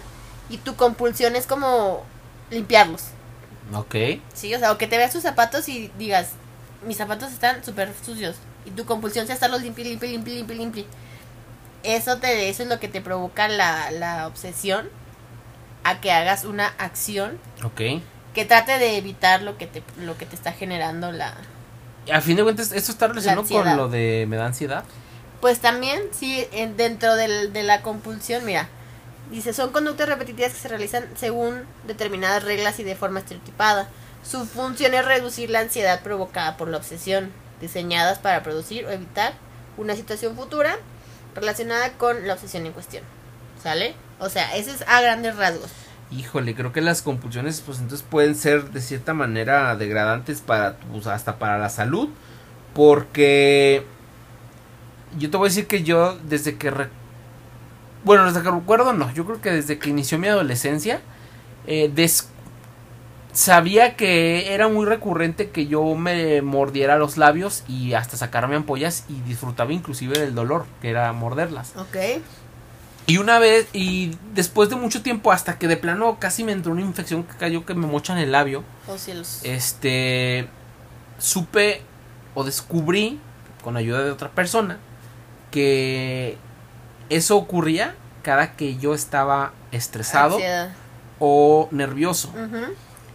[0.48, 2.04] y tu compulsión es como
[2.50, 3.06] limpiarlos.
[3.74, 3.96] Ok.
[4.34, 6.32] Sí, o sea, o que te veas tus zapatos y digas,
[6.86, 8.36] mis zapatos están súper sucios.
[8.66, 10.84] Y tu compulsión sea estarlos limpio, limpio, limpio, limpio, limpio.
[11.84, 14.88] Eso, te, eso es lo que te provoca la, la obsesión
[15.84, 17.38] a que hagas una acción
[18.34, 21.34] que trate de evitar lo que te, lo que te está generando la...
[22.12, 24.84] A fin de cuentas, ¿esto está relacionado con lo de me da ansiedad?
[25.40, 28.68] Pues también, sí, en- dentro del- de la compulsión, mira,
[29.30, 33.88] dice, son conductas repetitivas que se realizan según determinadas reglas y de forma estereotipada.
[34.22, 39.34] Su función es reducir la ansiedad provocada por la obsesión, diseñadas para producir o evitar
[39.76, 40.76] una situación futura
[41.34, 43.02] relacionada con la obsesión en cuestión.
[43.62, 43.94] ¿Sale?
[44.20, 45.70] O sea, ese es a grandes rasgos.
[46.10, 51.06] Híjole, creo que las compulsiones, pues entonces pueden ser de cierta manera degradantes para, pues,
[51.06, 52.10] hasta para la salud,
[52.74, 53.84] porque
[55.18, 56.90] yo te voy a decir que yo desde que, re-
[58.04, 61.00] bueno, desde que recuerdo no, yo creo que desde que inició mi adolescencia,
[61.66, 62.28] eh, des-
[63.34, 69.04] sabía que era muy recurrente que yo me mordiera los labios y hasta sacarme ampollas
[69.08, 71.72] y disfrutaba inclusive del dolor, que era morderlas.
[71.76, 71.96] Ok.
[73.06, 76.72] Y una vez, y después de mucho tiempo, hasta que de plano casi me entró
[76.72, 79.40] una infección que cayó que me mochan el labio, Oh cielos.
[79.42, 80.48] este,
[81.18, 81.82] supe
[82.34, 83.20] o descubrí,
[83.62, 84.78] con ayuda de otra persona,
[85.50, 86.36] que
[87.10, 90.72] eso ocurría cada que yo estaba estresado Ansiedad.
[91.18, 92.28] o nervioso.
[92.30, 92.72] Ujú.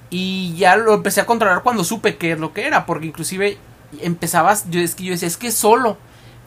[0.10, 3.58] Y ya lo empecé a controlar cuando supe qué es lo que era, porque inclusive
[4.02, 5.98] empezabas, yo es que yo decía, es que solo,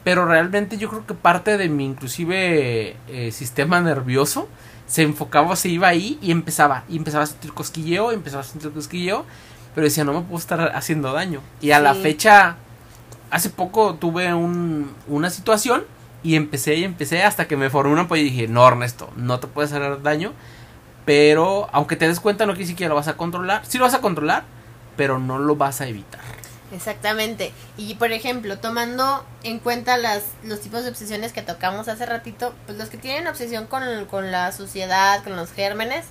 [0.05, 4.49] pero realmente yo creo que parte de mi inclusive eh, sistema nervioso
[4.87, 8.73] se enfocaba, se iba ahí y empezaba, y empezaba a sentir cosquilleo, empezaba a sentir
[8.73, 9.25] cosquilleo,
[9.75, 11.41] pero decía, no me puedo estar haciendo daño.
[11.61, 12.57] Y a la fecha,
[13.31, 15.85] hace poco tuve un, una situación
[16.23, 19.47] y empecé y empecé hasta que me formé una y dije, no Ernesto, no te
[19.47, 20.33] puedes hacer daño,
[21.05, 23.85] pero aunque te des cuenta no quiere decir que lo vas a controlar, sí lo
[23.85, 24.45] vas a controlar,
[24.97, 26.21] pero no lo vas a evitar.
[26.73, 27.53] Exactamente.
[27.77, 32.55] Y por ejemplo, tomando en cuenta las, los tipos de obsesiones que tocamos hace ratito,
[32.67, 36.07] pues los que tienen obsesión con, con la suciedad, con los gérmenes,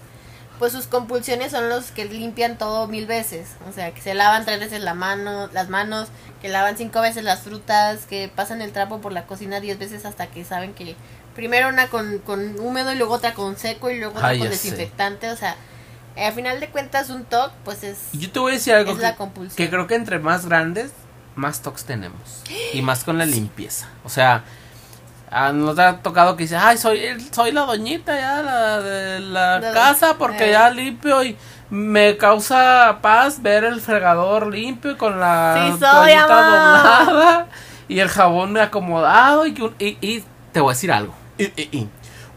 [0.60, 3.56] pues sus compulsiones son los que limpian todo mil veces.
[3.67, 7.23] O sea, que se lavan tres veces la mano, las manos, que lavan cinco veces
[7.23, 10.95] las frutas, que pasan el trapo por la cocina diez veces hasta que saben que
[11.36, 14.41] primero una con, con húmedo y luego otra con seco y luego otra Ah, con
[14.44, 14.50] sé.
[14.50, 15.30] desinfectante.
[15.30, 15.56] O sea,
[16.15, 18.91] eh, al final de cuentas un TOC pues es, yo te voy a decir algo
[18.91, 19.56] es que, la compulsión.
[19.56, 20.91] que creo que entre más grandes,
[21.36, 22.44] más tox tenemos.
[22.74, 23.88] Y más con la limpieza.
[24.04, 24.44] O sea,
[25.30, 29.20] a nos ha tocado que dice, ay, soy, el- soy la doñita ya la de
[29.22, 30.52] la casa porque eh.
[30.52, 31.38] ya limpio y
[31.70, 37.48] me causa paz ver el fregador limpio y con la Sí toallita doblada
[37.88, 41.13] y el jabón acomodado y, y, y te voy a decir algo.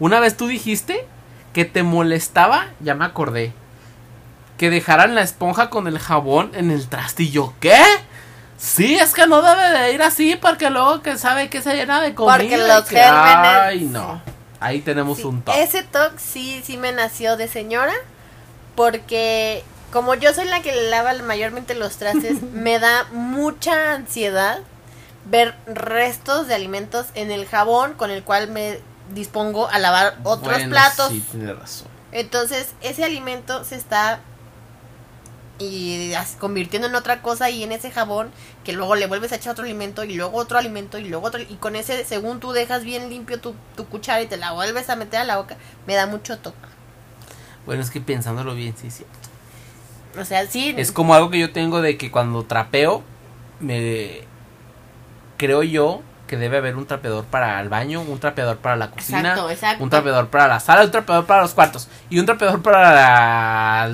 [0.00, 1.06] Una vez tú dijiste
[1.52, 3.52] que te molestaba, ya me acordé,
[4.58, 7.80] que dejaran la esponja con el jabón en el traste y yo, ¿qué?
[8.56, 12.00] Sí, es que no debe de ir así porque luego que sabe que se llena
[12.00, 12.36] de comida.
[12.38, 14.22] Porque los que- gérmenes- Ay, no.
[14.60, 15.62] Ahí tenemos Sí, un toque.
[15.62, 17.92] Ese TOC sí, sí me nació de señora.
[18.74, 24.58] Porque como yo soy la que le lava mayormente los trastes, me da mucha ansiedad
[25.26, 28.78] ver restos de alimentos en el jabón con el cual me
[29.14, 31.10] dispongo a lavar otros Bueno, platos.
[31.10, 31.88] Sí, tienes razón.
[32.12, 34.20] Entonces, ese alimento se está
[35.58, 38.30] y convirtiendo en otra cosa y en ese jabón
[38.64, 41.40] que luego le vuelves a echar otro alimento y luego otro alimento y luego otro
[41.40, 44.90] y con ese según tú dejas bien limpio tu, tu cuchara y te la vuelves
[44.90, 45.56] a meter a la boca
[45.86, 46.58] me da mucho toque
[47.66, 49.04] Bueno, es que pensándolo bien, sí, sí.
[50.18, 53.04] o sea sí Es como algo que yo tengo de que cuando trapeo,
[53.60, 54.24] me
[55.36, 59.20] creo yo que debe haber un trapeador para el baño, un trapeador para la cocina,
[59.20, 62.62] exacto exacto un trapeador para la sala, un trapeador para los cuartos y un trapeador
[62.62, 63.90] para la...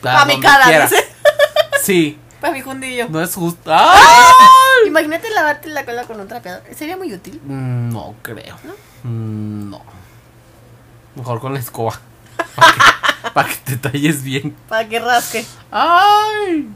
[0.00, 0.96] para mi cara dice
[1.82, 3.70] Sí, para mi jundillo no es justo.
[3.74, 4.86] ¡Ay!
[4.86, 8.56] imagínate lavarte la cola con un trapeador sería muy útil Mm, No creo.
[9.02, 9.82] Mm, No.
[11.14, 12.00] Mejor con la escoba.
[12.54, 14.56] Para que, pa' que te talles bien.
[14.68, 16.68] para que rasque ¡Ay!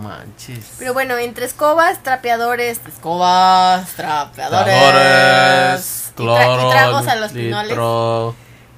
[0.00, 0.72] Manches.
[0.78, 8.34] pero bueno entre escobas trapeadores escobas trapeadores Trapeadores, y, tra- y tragos a los litro.
[8.36, 8.36] pinoles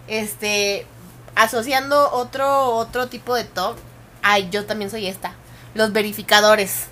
[0.09, 0.87] este
[1.35, 3.77] asociando otro otro tipo de top
[4.23, 5.33] ay yo también soy esta
[5.75, 6.87] los verificadores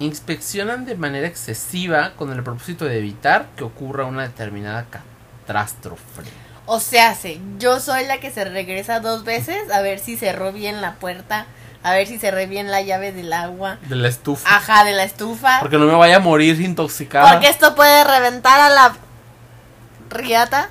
[0.00, 4.86] Inspeccionan de manera excesiva con el propósito de evitar que ocurra una determinada
[5.44, 6.22] catástrofe.
[6.66, 10.52] o sea se yo soy la que se regresa dos veces a ver si cerró
[10.52, 11.46] bien la puerta
[11.82, 13.78] A ver si cerré bien la llave del agua.
[13.88, 14.56] De la estufa.
[14.56, 15.60] Ajá, de la estufa.
[15.60, 17.32] Porque no me vaya a morir intoxicada.
[17.32, 18.96] Porque esto puede reventar a la
[20.10, 20.68] riata.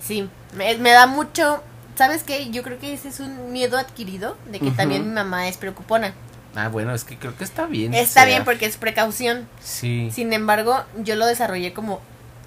[0.00, 1.62] Sí, me, me da mucho.
[1.94, 2.50] ¿Sabes qué?
[2.50, 6.14] Yo creo que ese es un miedo adquirido de que también mi mamá es preocupona.
[6.56, 7.94] Ah, bueno, es que creo que está bien.
[7.94, 8.26] Está sea.
[8.26, 9.48] bien porque es precaución.
[9.60, 10.10] Sí.
[10.12, 12.00] Sin embargo, yo lo desarrollé como.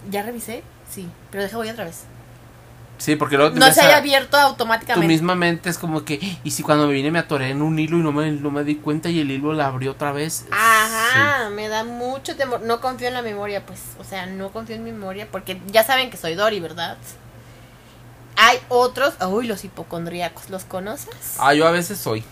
[0.09, 0.63] ¿Ya revisé?
[0.89, 2.03] Sí, pero deja voy otra vez.
[2.97, 5.07] Sí, porque luego te No se haya abierto Tu automáticamente.
[5.07, 7.97] misma mente es como que, y si cuando me vine me atoré en un hilo
[7.97, 10.45] y no me, no me di cuenta y el hilo la abrió otra vez.
[10.51, 12.61] Ajá, me da mucho temor.
[12.61, 13.79] No confío en la memoria, pues.
[13.99, 16.97] O sea, no confío en mi memoria porque ya saben que soy Dory, ¿verdad?
[18.35, 19.13] Hay otros.
[19.27, 20.49] Uy, los hipocondríacos.
[20.49, 21.35] ¿Los conoces?
[21.39, 22.23] Ah, yo a veces soy.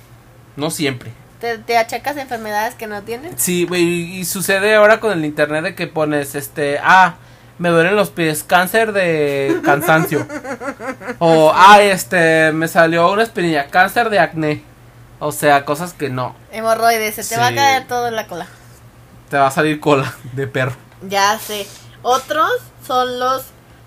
[0.55, 1.11] No siempre.
[1.39, 3.33] ¿Te, te achacas enfermedades que no tienes?
[3.37, 7.15] Sí, y, y sucede ahora con el internet de que pones, este, ah,
[7.57, 10.25] me duelen los pies, cáncer de cansancio.
[11.19, 14.63] o, ah, este, me salió una espinilla, cáncer de acné.
[15.19, 16.35] O sea, cosas que no.
[16.51, 18.47] Hemorroides, se te va a caer todo en la cola.
[19.29, 20.75] Te va a salir cola de perro.
[21.07, 21.65] Ya sé.
[22.01, 22.51] Otros
[22.85, 23.45] son los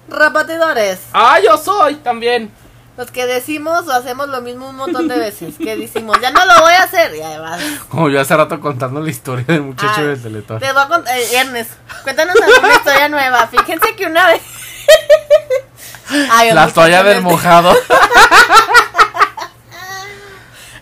[0.08, 1.00] repetidores.
[1.12, 2.50] Ah, yo soy también.
[2.98, 5.54] Los que decimos o hacemos lo mismo un montón de veces.
[5.56, 7.14] Que decimos, ya no lo voy a hacer.
[7.14, 10.58] Y además, Como yo hace rato contando la historia del muchacho Ah, del teletón.
[10.58, 11.16] te voy a contar.
[11.16, 11.70] eh, Ernest,
[12.02, 13.46] cuéntanos alguna historia nueva.
[13.46, 14.42] Fíjense que una vez.
[16.32, 17.72] Ay, La toalla del mojado.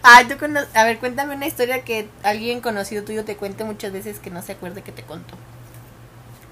[0.03, 3.93] Ay, tú cono- A ver, cuéntame una historia que alguien conocido tuyo te cuente muchas
[3.93, 5.35] veces que no se acuerde que te contó.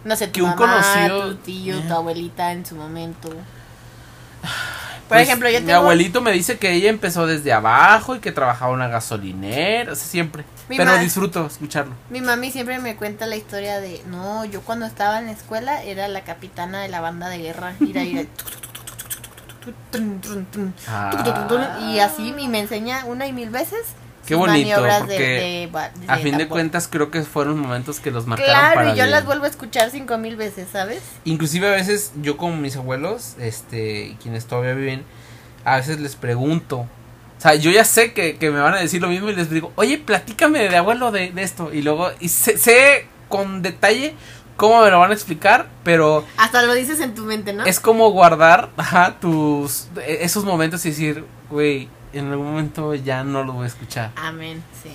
[0.05, 1.97] No sé, tu Que un conocido- tu tío, tu Eh.
[1.97, 3.31] abuelita en su momento.
[4.45, 8.33] Por Pues, ejemplo, yo Mi abuelito me dice que ella empezó desde abajo y que
[8.33, 10.45] trabajaba en una gasolinera, o sea, siempre.
[10.69, 11.93] Mi Pero disfruto escucharlo.
[12.09, 15.83] Mi mami siempre me cuenta la historia de, no, yo cuando estaba en la escuela
[15.83, 17.75] era la capitana de la banda de guerra.
[20.89, 21.79] Ah.
[21.93, 23.81] Y así y me enseña una y mil veces.
[24.27, 28.53] Qué bonito, porque de- A fin de cuentas creo que fueron momentos que los marcaron
[28.55, 29.11] Claro, para y yo bien.
[29.11, 31.03] las vuelvo a escuchar cinco mil veces, ¿sabes?
[31.25, 35.05] Inclusive a veces yo como mis abuelos, este, quienes todavía viven,
[35.65, 36.79] a veces les pregunto.
[37.37, 39.51] O sea, yo ya sé que, que me van a decir lo mismo y les
[39.51, 41.73] digo, oye, platícame de abuelo de, de esto.
[41.75, 44.15] Y luego, y sé, sé con detalle
[44.57, 47.65] cómo me lo van a explicar, pero Hasta lo dices en tu mente, ¿no?
[47.67, 53.45] es como guardar ajá, tus esos momentos y decir, güey, en algún momento ya no
[53.45, 54.11] lo voy a escuchar.
[54.17, 54.91] Amén, sí.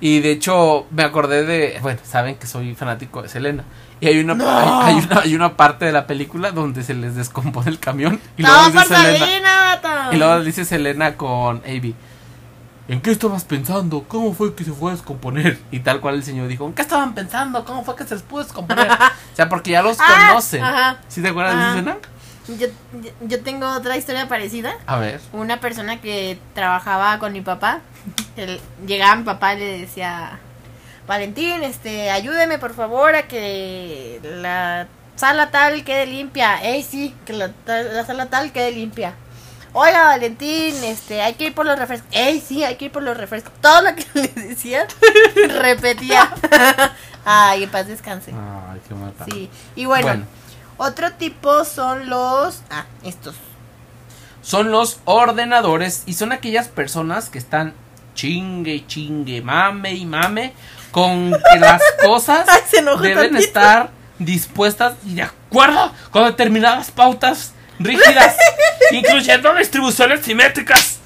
[0.00, 3.64] Y de hecho me acordé de, bueno, saben que soy fanático de Selena.
[4.00, 4.46] Y hay una, No.
[4.46, 8.20] hay, hay una hay una parte de la película donde se les descompone el camión
[8.36, 9.80] y ¡No, luego por dice Selena,
[10.12, 11.94] y luego dice Selena con Avi.
[12.88, 14.04] ¿En qué estabas pensando?
[14.06, 15.58] ¿Cómo fue que se fue a descomponer?
[15.72, 17.64] Y tal cual el señor dijo, ¿en qué estaban pensando?
[17.64, 18.88] ¿Cómo fue que se les pudo descomponer?
[18.92, 20.62] o sea, porque ya los Ah, conocen.
[20.62, 20.98] ajá.
[21.08, 21.62] ¿Sí te acuerdas Ajá.
[21.62, 21.96] de esa escena?
[22.48, 22.68] Yo,
[23.22, 24.74] yo- tengo otra historia parecida.
[24.86, 25.20] A ver.
[25.32, 27.80] Una persona que trabajaba con mi papá,
[28.36, 30.38] él- llegaba mi papá y le decía,
[31.08, 36.62] Valentín, este, ayúdeme por favor a que la sala tal quede limpia.
[36.62, 39.14] Ey, sí, que la, tal- la sala tal quede limpia.
[39.72, 42.08] Oiga, Valentín, este, hay que ir por los refrescos.
[42.12, 43.52] Ey, sí, hay que ir por los refrescos.
[43.60, 44.86] Todo lo que le decía,
[45.48, 46.32] repetía.
[47.24, 48.32] Ay, en paz descanse.
[48.32, 49.24] Ay, qué mata.
[49.26, 50.26] Sí, y bueno, Bueno.
[50.78, 52.62] Otro tipo son los...
[52.70, 53.34] Ah, estos.
[54.42, 57.74] son los ordenadores y son aquellas personas que están
[58.14, 60.52] chingue y chingue, mame y mame
[60.90, 63.44] con que las cosas Ay, se enojó deben tantito.
[63.44, 68.34] estar dispuestas y de acuerdo con determinadas pautas rígidas,
[68.92, 70.98] incluyendo distribuciones simétricas.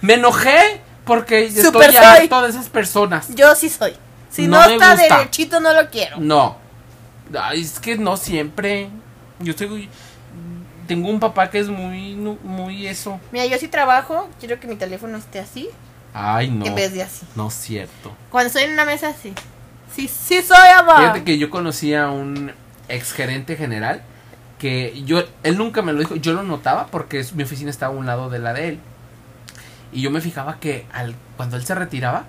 [0.00, 2.22] Me enojé porque Super estoy soy.
[2.22, 3.26] harto de esas personas.
[3.34, 3.94] Yo sí soy.
[4.30, 6.16] Si no, No está derechito, no lo quiero.
[6.18, 6.56] No.
[7.38, 8.88] Ay, es que no siempre.
[9.40, 9.88] Yo estoy
[10.86, 13.20] tengo un papá que es muy muy eso.
[13.32, 15.68] Mira, yo sí trabajo, quiero que mi teléfono esté así,
[16.14, 16.64] Ay, no.
[16.64, 17.26] en vez de así.
[17.34, 18.16] No es cierto.
[18.30, 19.32] Cuando estoy en una mesa, sí.
[19.94, 20.98] Sí, sí soy, amor.
[20.98, 22.52] Fíjate que yo conocí a un
[22.88, 24.02] ex gerente general
[24.58, 27.98] que yo, él nunca me lo dijo, yo lo notaba porque mi oficina estaba a
[27.98, 28.78] un lado de la de él.
[29.92, 32.24] Y yo me fijaba que al, cuando él se retiraba,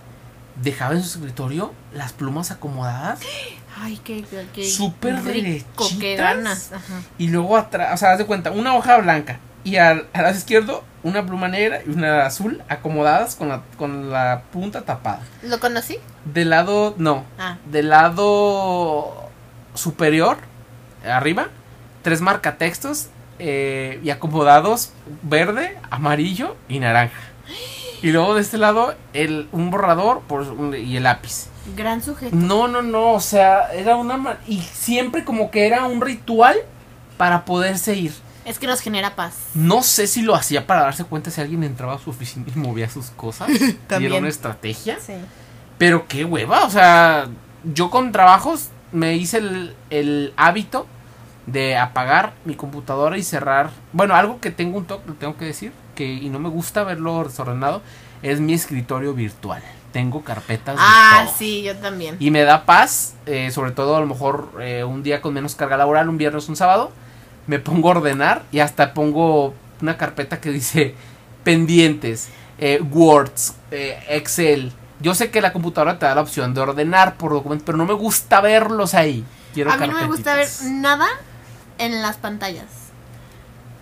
[0.62, 3.20] dejaba en su escritorio las plumas acomodadas
[3.80, 6.72] Ay, qué, qué, Súper rico, qué ganas.
[6.74, 7.02] Ajá.
[7.18, 10.36] y luego atrás, o sea, haz de cuenta, una hoja blanca y al, al lado
[10.38, 15.22] izquierdo una pluma negra y una azul acomodadas con la, con la punta tapada.
[15.44, 16.00] ¿Lo conocí?
[16.26, 19.30] Del lado, no, Ah, del lado
[19.74, 20.38] superior,
[21.06, 21.48] arriba,
[22.02, 23.08] tres marcatextos
[23.40, 27.20] eh, y acomodados verde, amarillo y naranja.
[28.02, 31.48] Y luego de este lado el, un borrador por, y el lápiz.
[31.76, 32.36] Gran sujeto.
[32.36, 34.18] No, no, no, o sea, era una...
[34.18, 36.56] ma- Y siempre como que era un ritual
[37.18, 38.14] para poderse ir.
[38.46, 39.34] Es que nos genera paz.
[39.56, 42.58] No sé si lo hacía para darse cuenta si alguien entraba a su oficina y
[42.58, 43.50] movía sus cosas.
[44.00, 44.98] y era una estrategia.
[45.00, 45.14] Sí.
[45.78, 47.28] Pero qué hueva, o sea,
[47.64, 50.88] yo con trabajos me hice el, el hábito
[51.46, 53.70] de apagar mi computadora y cerrar.
[53.94, 56.84] Bueno, algo que tengo un toque, lo tengo que decir, que y no me gusta
[56.84, 57.82] verlo desordenado,
[58.22, 59.62] es mi escritorio virtual.
[59.92, 60.76] Tengo carpetas.
[60.76, 61.36] de Ah, todo.
[61.38, 62.18] sí, yo también.
[62.20, 65.56] Y me da paz, eh, sobre todo a lo mejor eh, un día con menos
[65.56, 66.92] carga laboral, un viernes, un sábado,
[67.48, 70.94] me pongo a ordenar y hasta pongo una carpeta que dice
[71.44, 72.30] pendientes,
[72.60, 74.74] eh, Words, eh, Excel.
[75.00, 77.86] Yo sé que la computadora te da la opción de ordenar por documentos, pero no
[77.86, 79.24] me gusta verlos ahí.
[79.54, 81.08] Quiero A mí no me gusta ver nada
[81.78, 82.66] en las pantallas.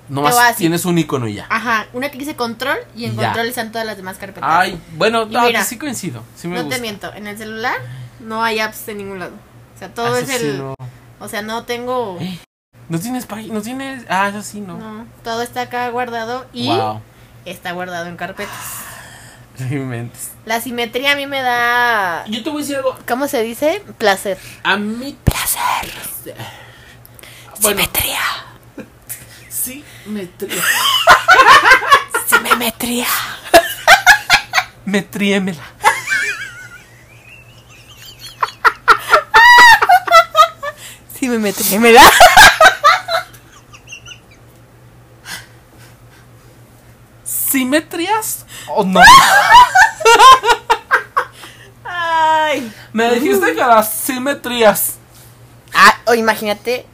[0.10, 0.58] Nomás te voy a decir.
[0.60, 1.48] tienes un icono y ya.
[1.50, 3.24] Ajá, una que dice control y en Ya.
[3.28, 4.50] control están todas las demás carpetas.
[4.52, 6.24] Ay, bueno, no, mira, sí coincido.
[6.36, 6.76] Sí me no gusta.
[6.76, 7.78] te miento, en el celular
[8.20, 9.34] no hay apps de ningún lado.
[9.76, 10.58] O sea, todo Ah, es sí, el...
[10.60, 10.76] no.
[11.20, 12.20] O sea, no tengo...
[12.88, 14.04] No tienes página, no tienes.
[14.10, 14.78] Ah, eso sí, no.
[14.78, 17.02] No, todo está acá guardado y Wow.
[17.46, 18.54] está guardado en carpetas.
[20.46, 22.26] La simetría a mí me da...
[22.28, 22.96] Yo te voy a decir algo.
[23.08, 23.82] ¿Cómo se dice?
[23.98, 24.38] Placer.
[24.64, 25.18] A mí.
[25.24, 26.36] Placer.
[27.62, 28.20] Bueno, Simetría.
[30.06, 30.30] Me
[32.28, 33.08] Simetría.
[34.86, 35.64] Me tríemela.
[41.20, 41.80] Sí me metí.
[41.80, 42.02] ¿Me da?
[47.24, 49.02] ¿Simetrías o no?
[51.84, 52.72] Ay.
[52.94, 54.96] Me dijiste que las simetrías.
[55.74, 56.86] Ah, o imagínate.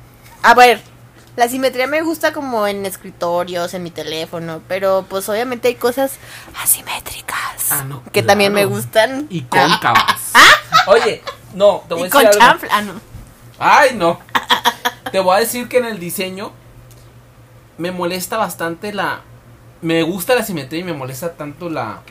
[0.44, 0.82] A ver,
[1.36, 6.14] la simetría me gusta como en escritorios, en mi teléfono, pero pues obviamente hay cosas
[6.62, 9.28] asimétricas Ah, no, que también me gustan.
[9.30, 10.34] Y cóncavas.
[10.88, 11.22] Oye,
[11.54, 12.52] no, te voy Y a con decir algo.
[12.52, 12.70] chanfle.
[12.72, 12.94] Ah, no.
[13.60, 14.20] Ay, no.
[15.12, 16.52] Te voy a decir que en el diseño
[17.78, 19.22] me molesta bastante la.
[19.82, 22.02] Me gusta la simetría y me molesta tanto la.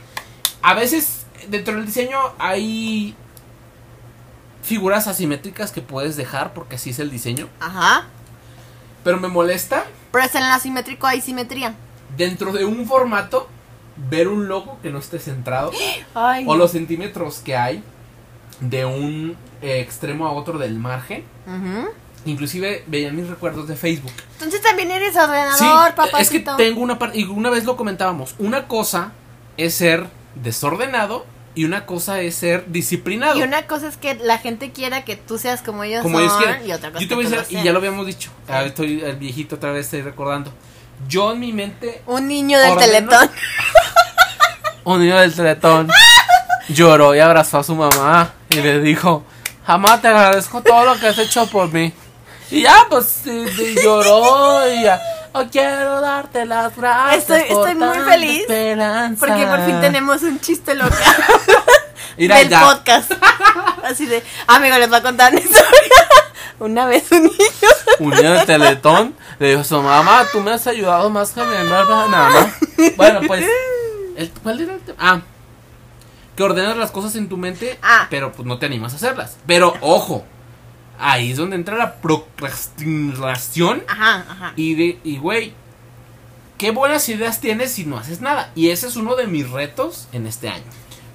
[0.63, 3.15] A veces dentro del diseño hay
[4.63, 7.49] figuras asimétricas que puedes dejar porque así es el diseño.
[7.61, 8.07] Ajá.
[9.05, 11.75] Pero me molesta Pero es en el asimétrico hay simetría.
[12.17, 13.49] dentro de un formato
[14.11, 15.71] ver un logo que no esté centrado
[16.15, 16.45] Ay.
[16.47, 17.83] o los centímetros que hay
[18.61, 21.25] de un eh, extremo a otro del margen.
[22.27, 24.13] Inclusive veía mis recuerdos de Facebook.
[24.35, 26.19] Entonces también eres ordenador, papacito.
[26.19, 29.13] es que tengo una parte, y una vez lo comentábamos, una cosa
[29.57, 31.25] es ser desordenado
[31.55, 33.39] y una cosa es ser disciplinado.
[33.39, 36.25] Y una cosa es que la gente quiera que tú seas como ellos como son.
[36.27, 36.67] ellos quieran.
[36.67, 38.31] Y otra cosa Yo te voy a que tú decir, y ya lo habíamos dicho,
[38.49, 40.53] ah, estoy el viejito otra vez estoy recordando.
[41.09, 43.09] Yo en mi mente, Un niño del Ordeno.
[43.09, 43.31] teletón.
[44.85, 45.89] un niño del teletón
[46.69, 49.25] lloró y abrazó a su mamá y le dijo,
[49.67, 51.93] jamás te agradezco todo lo que has hecho por mí.
[52.51, 53.23] Y ya, pues,
[53.83, 55.01] lloró y ya.
[55.33, 57.19] "Oh, quiero darte las gracias.
[57.23, 59.27] Estoy- por estoy muy feliz esperanza".
[59.27, 60.99] Porque por fin tenemos un chiste local
[62.17, 62.61] del ya.
[62.63, 63.13] podcast.
[63.85, 65.69] Así de, amigo, les voy a contar una historia.
[66.59, 67.35] Una vez un niño.
[68.01, 71.43] un niño de Teletón le dijo a su mamá, tú me has ayudado más que
[71.43, 72.55] mi hermana.
[72.99, 73.47] Bueno, pues,
[74.17, 74.99] el, ¿cuál era el tema?
[75.01, 75.21] Ah,
[76.37, 78.07] que ordenas las cosas en tu mente, Ah.
[78.11, 79.39] pero pues no te animas a hacerlas.
[79.47, 80.23] Pero ojo,
[81.01, 84.53] ahí es donde entra la procrastinación Ajá, ajá.
[84.57, 85.55] y de, y güey,
[86.59, 88.51] qué buenas ideas tienes si no haces nada.
[88.55, 90.65] Y ese es uno de mis retos en este año.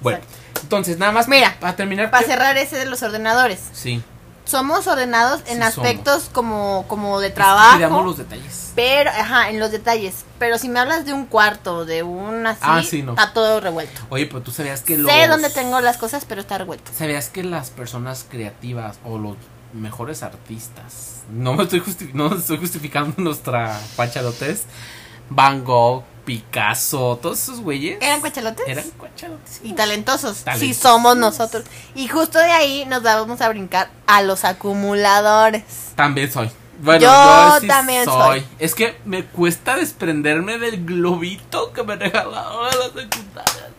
[0.00, 0.20] Bueno,
[0.62, 2.10] entonces nada más Mira, para terminar.
[2.10, 3.60] Para cerrar ese de los ordenadores.
[3.72, 4.02] Sí,
[4.44, 8.02] Somos ordenados en Sí, aspectos como, como de cuidamos trabajo.
[8.04, 8.72] los detalles.
[8.76, 10.24] Pero, ajá, en los detalles.
[10.38, 13.12] Pero si me hablas de un cuarto, de un así, Ah, sí, no.
[13.12, 14.00] está todo revuelto.
[14.10, 15.10] Oye, pero tú sabías que los...
[15.10, 16.90] Sé dónde tengo las cosas, pero está revuelto.
[16.96, 19.36] ¿Sabías que las personas creativas o los
[19.76, 24.64] mejores artistas, no me estoy, justi- no estoy justificando nuestra pachalotes,
[25.30, 28.66] Van Gogh, Picasso, todos esos güeyes ¿Eran cuachalotes?
[28.66, 29.60] eran cuachalotes.
[29.62, 30.38] Y talentosos.
[30.38, 30.76] Sí, Talentosos.
[30.82, 31.64] somos nosotros.
[31.94, 35.62] Y justo de ahí nos vamos a brincar a los acumuladores.
[35.94, 36.50] También soy.
[36.82, 37.08] Bueno, Yo
[37.54, 38.40] yo, sí también soy.
[38.40, 38.46] soy.
[38.58, 42.72] Es que me cuesta desprenderme del globito que me regalaron la
[43.02, 43.70] secundaria.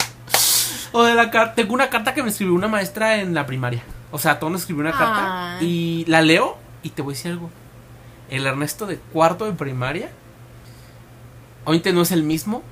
[0.94, 1.56] O de la carta.
[1.56, 3.84] Tengo una carta que me escribió una maestra en la primaria.
[4.12, 5.58] O sea, todo nos escribió una carta.
[5.62, 7.50] Y la leo y te voy a decir algo.
[8.30, 10.10] El Ernesto de cuarto de primaria.
[11.66, 12.64] Obviamente no es el mismo.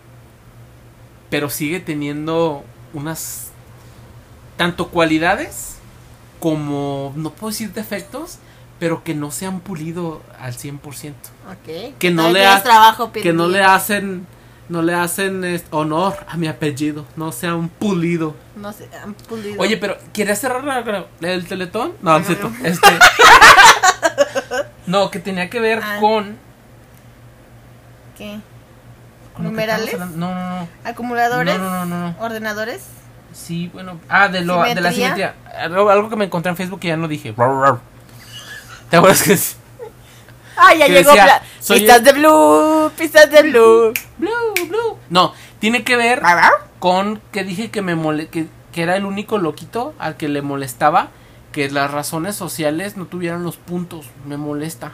[1.30, 2.64] Pero sigue teniendo
[2.94, 3.52] unas.
[4.58, 5.78] Tanto cualidades.
[6.40, 7.14] Como.
[7.16, 8.38] No puedo decir defectos.
[8.80, 11.14] Pero que no se han pulido al 100%.
[11.50, 11.98] Ok.
[11.98, 14.28] Que no le ha- trabajo Que no le hacen.
[14.68, 17.06] No le hacen honor a mi apellido.
[17.16, 18.36] No se han pulido.
[18.56, 19.62] No sé, han pulido.
[19.62, 21.94] Oye, pero ¿quieres cerrar el teletón?
[22.02, 22.50] No, no cierto.
[22.50, 22.66] no.
[22.66, 22.88] Este.
[24.88, 25.98] No, que tenía que ver Ah.
[26.00, 26.38] con
[28.18, 28.40] ¿Qué?
[29.34, 30.00] Con lo que ¿Numerales?
[30.00, 30.68] No, no, no.
[30.84, 31.58] ¿Acumuladores?
[31.58, 32.16] No, no, no, no.
[32.20, 32.84] ¿Ordenadores?
[33.34, 34.00] Sí, bueno.
[34.08, 35.34] Ah, de, lo, de la ¿Simetría?
[35.34, 35.36] simetría.
[35.60, 37.34] Algo, algo que me encontré en Facebook que ya no dije.
[38.90, 39.58] ¿Te acuerdas que es?
[40.58, 41.12] Ah, ya llegó.
[41.12, 43.94] decía, pistas el- de blue, pistas de blue.
[44.18, 44.98] Blue, blue.
[45.10, 46.22] No, tiene que ver
[46.80, 50.42] con que dije que me mole que, que era el único loquito al que le
[50.42, 51.10] molestaba
[51.52, 54.08] que las razones sociales no tuvieran los puntos.
[54.26, 54.92] Me molesta.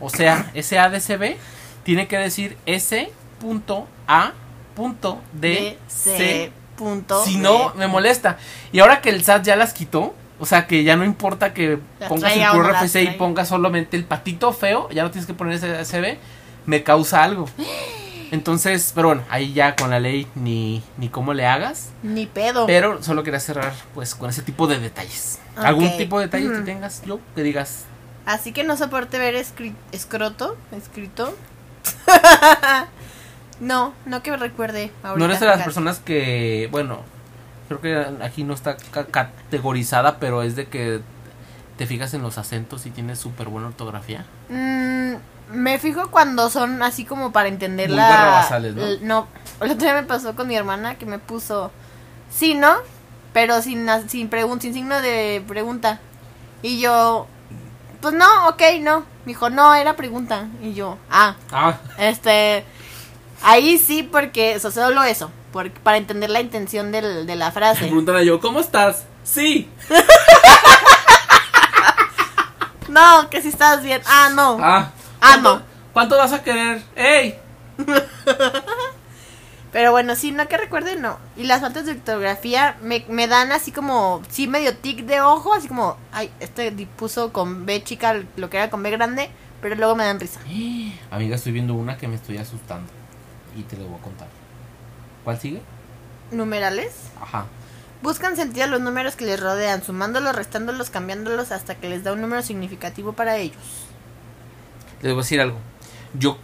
[0.00, 1.36] O sea, ese ADCB
[1.84, 4.32] tiene que decir S punto A
[4.74, 6.52] punto D C.
[6.76, 7.24] punto.
[7.24, 8.38] Si no, me molesta.
[8.72, 11.78] Y ahora que el SAT ya las quitó, o sea que ya no importa que
[12.08, 15.02] pongas el traiga o puro no las RFC y pongas solamente el patito feo, ya
[15.02, 16.18] no tienes que poner ese ADCB,
[16.66, 17.48] me causa algo.
[18.30, 21.88] Entonces, pero bueno, ahí ya con la ley ni, ni cómo le hagas.
[22.02, 22.66] Ni pedo.
[22.66, 25.38] Pero solo quería cerrar pues con ese tipo de detalles.
[25.56, 27.84] ¿Algún tipo de detalle que tengas yo que digas?
[28.26, 31.34] Así que no soporte ver escroto, escrito.
[33.60, 34.92] no, no que me recuerde.
[35.02, 37.00] Ahorita, no eres de las personas que, bueno,
[37.68, 41.00] creo que aquí no está ca- categorizada, pero es de que
[41.76, 44.24] te fijas en los acentos y tienes súper buena ortografía.
[44.48, 45.14] Mm,
[45.52, 48.06] me fijo cuando son así como para entender Muy la.
[48.74, 48.96] ¿no?
[49.02, 49.26] No,
[49.60, 51.70] el otro día me pasó con mi hermana que me puso
[52.30, 52.74] sí, ¿no?
[53.32, 56.00] Pero sin, sin, pregun- sin signo de pregunta.
[56.62, 57.26] Y yo,
[58.00, 59.00] pues no, ok, no.
[59.00, 60.48] Me dijo, no, era pregunta.
[60.62, 62.64] Y yo, ah, Ah, este.
[63.42, 65.30] Ahí sí, porque eso, solo eso.
[65.52, 67.80] por- para entender la intención del- de la me frase.
[67.86, 69.04] preguntan a yo, ¿cómo estás?
[69.24, 69.68] Sí.
[72.88, 74.00] No, que si estás bien.
[74.06, 74.56] Ah, no.
[74.60, 75.62] Ah, Ah, ¿cuánto- no.
[75.92, 76.82] ¿Cuánto vas a querer?
[76.96, 77.38] ¡Ey!
[79.72, 81.18] Pero bueno, sí, no que recuerde, no.
[81.36, 85.52] Y las faltas de ortografía me, me dan así como, sí, medio tic de ojo,
[85.52, 89.28] así como, ay, este puso con B chica lo que era con B grande,
[89.60, 90.40] pero luego me dan risa.
[91.10, 92.90] Amiga, estoy viendo una que me estoy asustando.
[93.58, 94.28] Y te lo voy a contar.
[95.24, 95.62] ¿Cuál sigue?
[96.30, 96.94] Numerales.
[97.20, 97.46] Ajá.
[98.02, 102.12] Buscan sentido a los números que les rodean, sumándolos, restándolos, cambiándolos hasta que les da
[102.12, 103.58] un número significativo para ellos.
[105.02, 105.58] Les voy a decir algo.
[106.14, 106.38] Yo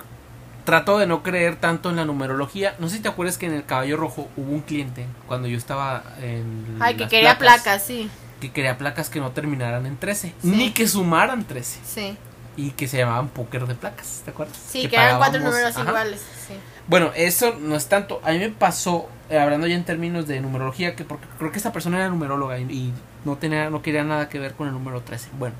[0.64, 2.74] trato de no creer tanto en la numerología.
[2.80, 5.56] No sé si te acuerdas que en el Caballo Rojo hubo un cliente cuando yo
[5.56, 6.78] estaba en.
[6.80, 8.10] Ay, que quería placas, sí.
[8.40, 10.34] Que quería placas que no terminaran en 13.
[10.42, 10.48] Sí.
[10.48, 11.80] Ni que sumaran 13.
[11.86, 12.16] Sí.
[12.56, 14.22] Y que se llamaban póker de placas.
[14.24, 14.56] ¿Te acuerdas?
[14.68, 15.88] Sí, que, eran cuatro números Ajá.
[15.88, 16.20] iguales.
[16.46, 16.54] Sí.
[16.86, 18.20] Bueno, eso no es tanto.
[18.24, 21.56] A mí me pasó, eh, hablando ya en términos de numerología, que porque creo que
[21.56, 22.92] esta persona era numeróloga y,
[23.24, 25.30] no tenía, no quería nada que ver con el número 13.
[25.38, 25.56] Bueno,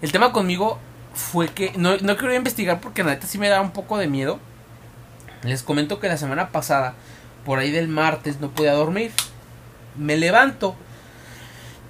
[0.00, 0.78] el tema conmigo
[1.12, 4.06] fue que no, no quiero investigar porque la neta sí me da un poco de
[4.06, 4.38] miedo.
[5.44, 6.94] Les comento que la semana pasada,
[7.44, 9.12] por ahí del martes, no podía dormir.
[9.96, 10.74] Me levanto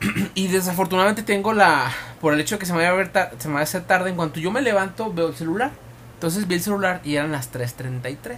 [0.35, 3.55] y desafortunadamente tengo la, por el hecho de que se me a, ver se me
[3.55, 5.71] vaya a hacer tarde, en cuanto yo me levanto veo el celular.
[6.23, 8.37] Entonces vi el celular y eran las 3.33.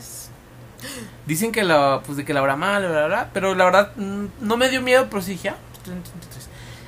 [1.27, 3.95] Dicen que la, pues de que la hora mala, bla, bla, bla, pero la verdad
[3.97, 6.01] mm, no me dio miedo, pero sí dije, ah, pues, 3:33.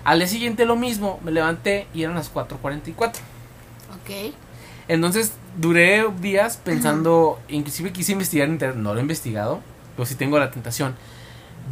[0.04, 3.08] Al día siguiente lo mismo, me levanté y eran las 4.44.
[3.08, 4.34] Ok.
[4.88, 9.60] Entonces duré días pensando, inclusive quise investigar en internet, no lo he investigado,
[9.96, 10.94] pero sí tengo la tentación,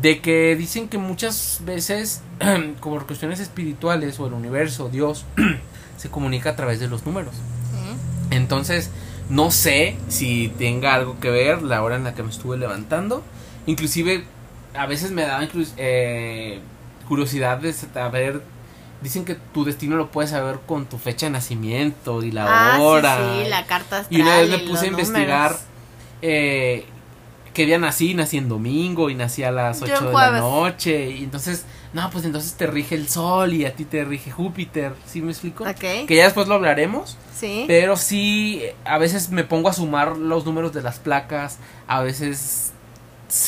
[0.02, 2.20] de que dicen que muchas veces,
[2.80, 5.24] como por cuestiones espirituales o el universo, Dios,
[5.96, 7.36] se comunica a través de los números.
[8.30, 8.90] Entonces,
[9.28, 13.22] no sé si tenga algo que ver la hora en la que me estuve levantando.
[13.66, 14.24] Inclusive,
[14.74, 16.60] a veces me da inclus- eh,
[17.08, 18.42] curiosidad de saber...
[19.00, 22.80] Dicen que tu destino lo puedes saber con tu fecha de nacimiento y la Ah,
[22.80, 23.18] hora.
[23.42, 25.56] sí, la carta astral y una vez me puse a investigar
[26.22, 26.86] eh,
[27.52, 28.14] qué día nací.
[28.14, 31.10] Nací en domingo y nací a las Yo 8 en de la noche.
[31.10, 34.94] Y entonces, no, pues entonces te rige el sol y a ti te rige Júpiter.
[35.06, 35.62] ¿Sí me explico?
[35.62, 36.06] Ok.
[36.08, 37.16] Que ya después lo hablaremos.
[37.38, 37.64] Sí.
[37.68, 41.58] Pero sí, a veces me pongo a sumar los números de las placas.
[41.86, 42.72] A veces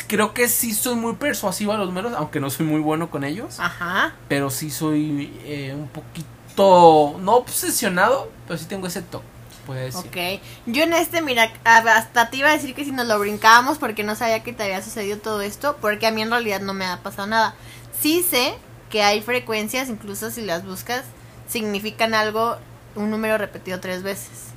[0.06, 3.24] creo que sí soy muy persuasivo a los números, aunque no soy muy bueno con
[3.24, 3.58] ellos.
[3.58, 4.14] Ajá.
[4.28, 9.26] Pero sí soy eh, un poquito, no obsesionado, pero sí tengo ese toque.
[9.66, 10.06] Puede decir.
[10.06, 10.40] Ok.
[10.66, 14.04] Yo en este, mira, hasta te iba a decir que si nos lo brincábamos porque
[14.04, 16.84] no sabía que te había sucedido todo esto, porque a mí en realidad no me
[16.84, 17.56] ha pasado nada.
[18.00, 18.54] Sí sé
[18.90, 21.04] que hay frecuencias, incluso si las buscas,
[21.48, 22.56] significan algo,
[22.94, 24.48] un número repetido tres veces.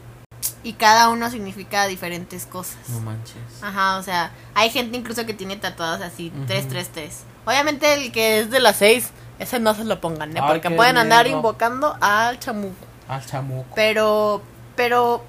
[0.63, 2.77] Y cada uno significa diferentes cosas.
[2.89, 3.35] No manches.
[3.61, 6.45] Ajá, o sea, hay gente incluso que tiene tatuados así, Ujú.
[6.47, 7.23] 333.
[7.45, 9.09] Obviamente el que es de las 6,
[9.39, 10.41] ese no se lo pongan, ¿eh?
[10.43, 12.85] Ay, Porque pueden andar invocando al chamuco.
[13.07, 13.73] Al chamuco.
[13.73, 14.41] Pero,
[14.75, 15.23] pero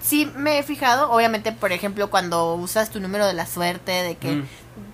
[0.00, 4.16] sí me he fijado, obviamente, por ejemplo, cuando usas tu número de la suerte, de
[4.16, 4.46] que Mm.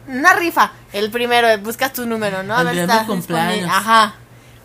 [0.08, 2.56] Una rifa, el primero, buscas tu número, ¿no?
[2.56, 3.70] A ver, mi cumpleaños.
[3.70, 4.14] Ajá.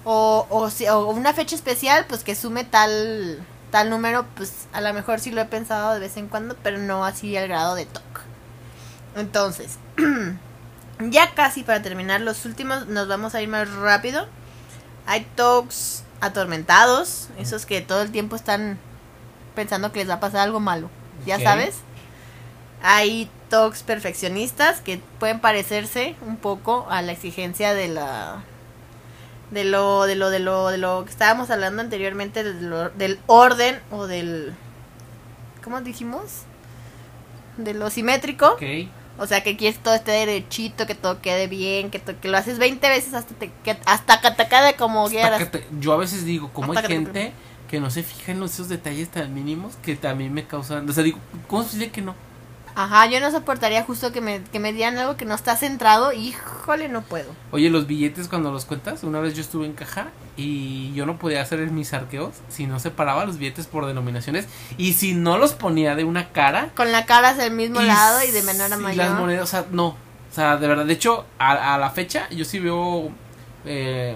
[0.04, 4.94] O, o, o una fecha especial, pues que sume tal tal número, pues a lo
[4.94, 7.86] mejor sí lo he pensado de vez en cuando, pero no así al grado de
[7.86, 8.04] TOC.
[9.16, 9.78] Entonces,
[11.00, 14.28] ya casi para terminar los últimos, nos vamos a ir más rápido.
[15.06, 18.80] Hay TOCs atormentados, esos que todo el tiempo están
[19.56, 20.90] pensando que les va a pasar algo malo,
[21.26, 21.78] ya sabes.
[22.82, 28.44] Hay TOCs perfeccionistas que pueden parecerse un poco a la exigencia de la
[29.52, 33.20] de lo de lo de lo de lo que estábamos hablando anteriormente del, or- del
[33.28, 34.54] orden o del
[35.64, 36.44] ¿cómo dijimos?
[37.58, 38.62] de lo simétrico, Ok.
[39.18, 42.28] o sea, que quieres que todo esté derechito, que todo quede bien, que, to- que
[42.28, 45.40] lo haces 20 veces hasta te, que, hasta que te quede como Hasta quieras.
[45.40, 47.34] que te- yo a veces digo, como hay que gente
[47.68, 50.88] que no se fija en esos detalles tan mínimos que también me causan.
[50.88, 51.18] O sea, digo,
[51.48, 52.16] ¿cómo se dice que no?
[52.80, 56.14] Ajá, yo no soportaría justo que me, que me dieran algo que no está centrado,
[56.14, 57.32] híjole, no puedo.
[57.52, 61.18] Oye, los billetes cuando los cuentas, una vez yo estuve en caja y yo no
[61.18, 64.48] podía hacer mis arqueos si no separaba los billetes por denominaciones
[64.78, 66.70] y si no los ponía de una cara.
[66.76, 68.98] Con la cara hacia el mismo lado y de menor a mayor.
[69.06, 69.88] las monedas, o sea, no.
[69.88, 73.10] O sea, de verdad, de hecho, a, a la fecha yo sí veo
[73.66, 74.16] eh,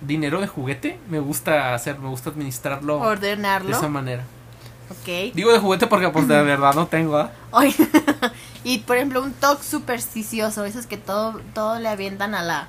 [0.00, 0.98] dinero de juguete.
[1.08, 3.70] Me gusta hacer, me gusta administrarlo de Ordenarlo.
[3.76, 4.24] esa manera.
[4.90, 5.34] Ok.
[5.34, 7.30] Digo de juguete porque pues de verdad no tengo, ¿ah?
[7.52, 7.74] Oye,
[8.64, 12.66] y por ejemplo, un toque supersticioso, esos que todo, todo le avientan a la,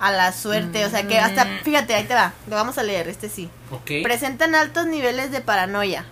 [0.00, 0.84] a la suerte.
[0.84, 1.58] O sea que hasta, Mm.
[1.64, 3.48] fíjate, ahí te va, lo vamos a leer, este sí.
[4.02, 6.04] Presentan altos niveles de paranoia.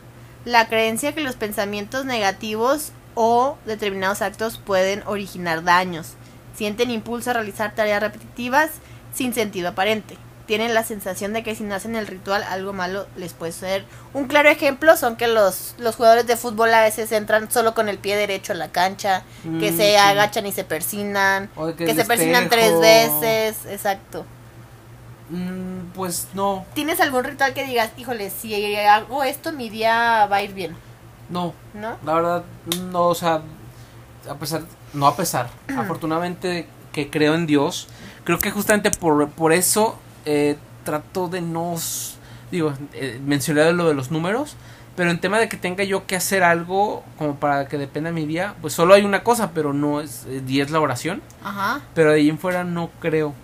[0.44, 6.14] La creencia que los pensamientos negativos o determinados actos pueden originar daños.
[6.56, 8.70] Sienten impulso a realizar tareas repetitivas
[9.14, 10.16] sin sentido aparente.
[10.46, 13.84] Tienen la sensación de que si no hacen el ritual algo malo les puede suceder.
[14.12, 17.88] Un claro ejemplo son que los, los jugadores de fútbol a veces entran solo con
[17.88, 19.22] el pie derecho a la cancha,
[19.60, 19.96] que Mm, se sí.
[19.96, 24.26] agachan y se persinan, que, se persinan tres veces, exacto.
[25.30, 30.36] Mm, pues no, ¿Tienes algún ritual que digas, híjole, si hago esto mi día va
[30.36, 30.76] a ir bien?
[31.30, 31.54] no.
[31.72, 31.96] ¿No?
[32.04, 32.44] La verdad,
[32.90, 33.40] no, o sea,
[34.28, 34.62] a pesar,
[34.92, 37.88] no a pesar, afortunadamente que creo en Dios,
[38.24, 41.74] creo que justamente por, por eso eh, trato de no,
[42.50, 44.56] digo, eh, mencioné lo de los números,
[44.96, 48.26] pero en tema de que tenga yo que hacer algo como para que dependa mi
[48.26, 51.80] día, pues solo hay una cosa, pero no es, eh, y es la oración, Ajá.
[51.94, 53.34] pero de ahí en fuera no creo,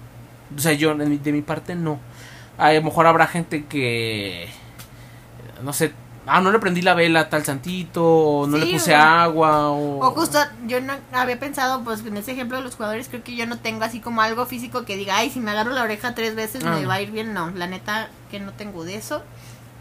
[0.54, 1.98] o sea, yo de mi, de mi parte no,
[2.58, 4.48] a lo mejor habrá gente que,
[5.62, 5.92] no sé,
[6.28, 8.98] ah, no le prendí la vela a tal santito, o no Sí, le puse o-
[8.98, 10.04] agua, o...
[10.06, 13.34] O justo, yo no había pensado, pues en ese ejemplo de los jugadores, creo que
[13.36, 16.14] yo no tengo así como algo físico que diga, ay, si me agarro la oreja
[16.14, 16.70] tres veces Ah.
[16.70, 17.34] me va a ir bien.
[17.34, 19.22] No, la neta que no tengo de eso.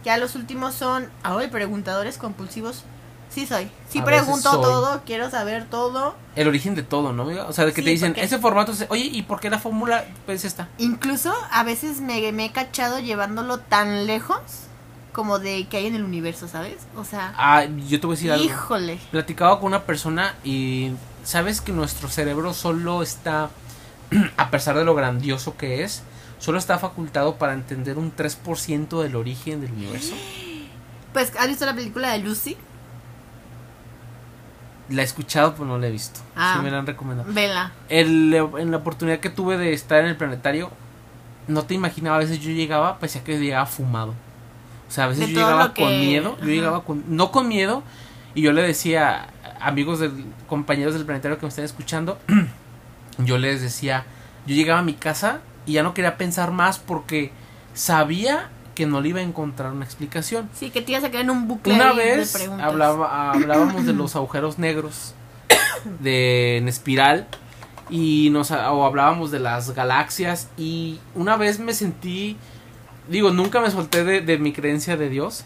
[0.03, 2.83] Ya los últimos son, ay, preguntadores compulsivos.
[3.29, 3.69] Sí soy.
[3.89, 6.15] Sí A pregunto todo, quiero saber todo.
[6.37, 7.25] El origen de todo, ¿no?
[7.25, 9.59] O sea, de que Sí, te dicen, porque- ese formato, oye, ¿y por qué la
[9.59, 10.69] fórmula pues esta?
[10.77, 14.39] Incluso a veces me, me he cachado llevándolo tan lejos
[15.17, 16.77] como de que hay en el universo, ¿sabes?
[16.95, 18.45] O sea, Ah, yo te voy a decir algo.
[18.45, 18.99] híjole.
[19.11, 20.91] Platicaba con una persona y
[21.25, 23.49] sabes que nuestro cerebro solo está,
[24.37, 26.03] a pesar de lo grandioso que es,
[26.39, 30.13] solo está facultado para entender un 3% del origen del universo.
[31.13, 32.55] Pues, ¿has visto la película de Lucy?
[34.89, 36.19] La he escuchado, pero no la he visto.
[36.35, 36.55] Ah.
[36.57, 37.31] Sí me la han recomendado.
[37.33, 37.71] Vela.
[37.89, 40.69] El- en la oportunidad que tuve de estar en el planetario,
[41.47, 44.13] no te imaginaba, a veces yo llegaba, parecía que llegaba fumado.
[44.87, 47.47] O sea, a veces De yo llegaba que- con miedo, yo llegaba con, no con
[47.47, 47.83] miedo,
[48.35, 49.27] y yo le decía,
[49.59, 52.17] amigos del, compañeros del planetario que me están escuchando,
[53.17, 54.05] yo les decía,
[54.45, 57.31] yo llegaba a mi casa y ya no quería pensar más porque
[57.73, 60.49] sabía que no le iba a encontrar una explicación.
[60.53, 62.65] Sí, que te ibas a quedar en un bucle Una de vez preguntas.
[62.67, 65.15] hablaba, hablábamos de los agujeros negros
[65.99, 67.27] de en espiral
[67.89, 72.37] y nos o hablábamos de las galaxias y una vez me sentí
[73.09, 75.43] digo nunca me solté de, de mi creencia de Dios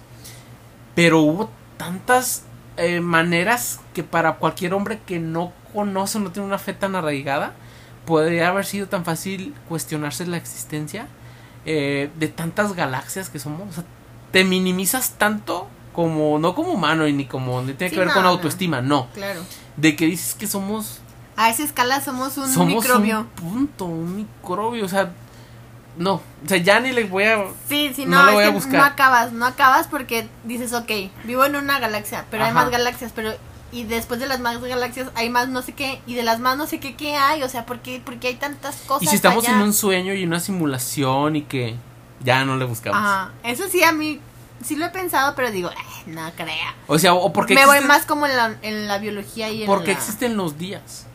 [0.95, 2.43] pero hubo tantas
[2.77, 7.53] eh, maneras que para cualquier hombre que no conoce no tiene una fe tan arraigada
[8.05, 11.07] podría haber sido tan fácil cuestionarse la existencia
[11.65, 13.83] eh, de tantas galaxias que somos o sea,
[14.31, 18.07] te minimizas tanto como no como humano y ni como ni tiene Sí, que ver
[18.09, 18.29] no, con no.
[18.29, 19.41] autoestima no Claro.
[19.77, 20.99] de que dices que somos
[21.37, 23.19] A esa escala somos un somos microbio.
[23.19, 25.11] un punto un microbio o sea
[25.97, 28.49] no o sea ya ni le voy a Sí, sí, No no, lo voy a
[28.49, 28.73] buscar.
[28.75, 30.89] no acabas, no acabas porque dices, ok,
[31.25, 33.31] vivo en una galaxia, pero hay más galaxias, pero
[33.73, 36.57] y después de las más galaxias hay más no sé qué, y de las más
[36.57, 37.41] no sé qué, ¿qué hay?
[37.43, 39.55] O sea, ¿por qué, por qué hay tantas cosas y si estamos allá?
[39.57, 41.75] en un sueño y una simulación y que
[42.23, 44.19] ya no le buscamos Ajá, eso sí a mí,
[44.63, 46.75] sí lo he pensado, pero digo, "Ay, no crea.
[46.87, 49.67] o sea o porque Me voy más como en la, en la biología y en
[49.67, 51.07] porque la- existen los días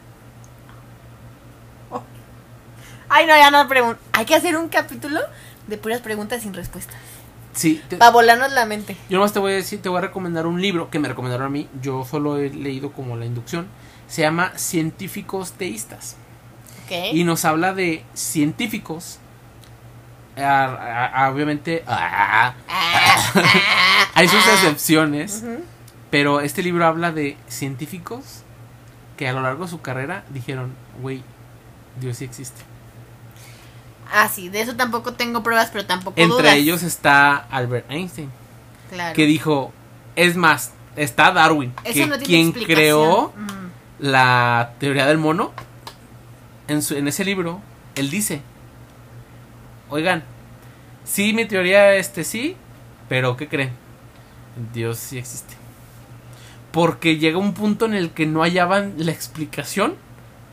[3.09, 4.01] Ay, no, ya no pregunto.
[4.13, 5.21] Hay que hacer un capítulo
[5.67, 6.97] de puras preguntas sin respuestas.
[7.53, 8.97] Sí, Para volarnos la mente.
[9.09, 11.47] yo nomás te voy a decir, te voy a recomendar un libro que me recomendaron
[11.47, 11.69] a mí.
[11.81, 13.67] Yo solo he leído como la inducción.
[14.09, 16.17] Se llama Científicos Teístas.
[16.85, 17.15] Ok.
[17.15, 19.19] Y nos habla de científicos.
[20.37, 22.55] ah, ah, ah, obviamente, ah,
[24.15, 25.43] hay sus excepciones.
[26.11, 28.43] Pero este libro habla de científicos
[29.17, 31.23] que a lo largo de su carrera dijeron, güey,
[32.01, 32.61] Dios sí existe.
[34.13, 36.55] Ah, sí, de eso tampoco tengo pruebas, pero tampoco Entre dudas.
[36.55, 38.31] ellos está Albert Einstein,
[38.91, 39.15] claro.
[39.15, 39.73] que dijo,
[40.15, 43.67] es más, está Darwin, Eso que no tiene quien creó Mm.
[44.01, 45.53] la teoría del mono,
[46.69, 47.61] en, su, en ese libro,
[47.97, 48.43] él dice,
[49.89, 50.23] oigan,
[51.05, 52.57] sí, mi teoría este sí,
[53.09, 53.73] pero ¿qué creen?
[54.73, 55.55] Dios sí existe.
[56.73, 59.95] Porque llega un punto en el que no hallaban la explicación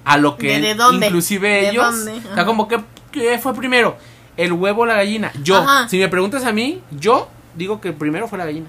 [0.05, 1.07] a lo que ¿De- él- de dónde?
[1.07, 2.11] inclusive ¿De ellos, dónde?
[2.19, 2.45] o sea, Ajá.
[2.45, 2.79] como que
[3.13, 3.95] ¿qué fue primero,
[4.35, 5.31] el huevo o la gallina.
[5.43, 5.87] Yo, Ajá.
[5.87, 8.67] si me preguntas a mí, yo digo que primero fue la gallina.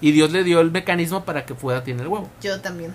[0.00, 2.28] Y Dios le dio el mecanismo para que pueda tener el huevo.
[2.40, 2.94] Yo también.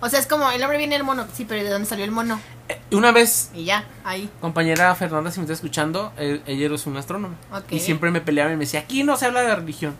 [0.00, 1.26] O sea, es como el hombre viene del mono.
[1.32, 2.38] Sí, pero ¿de dónde salió el mono?
[2.68, 4.28] Eh, Una vez Y ya, ahí.
[4.40, 7.36] compañera Fernanda, si me está escuchando, eh, ella es una astrónoma.
[7.52, 7.64] Ok.
[7.72, 9.94] Y siempre me peleaba y me decía, aquí no se habla de religión.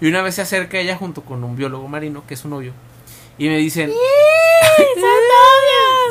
[0.00, 2.72] Y una vez se acerca ella junto con un biólogo marino, que es su novio.
[3.38, 3.90] Y me dicen,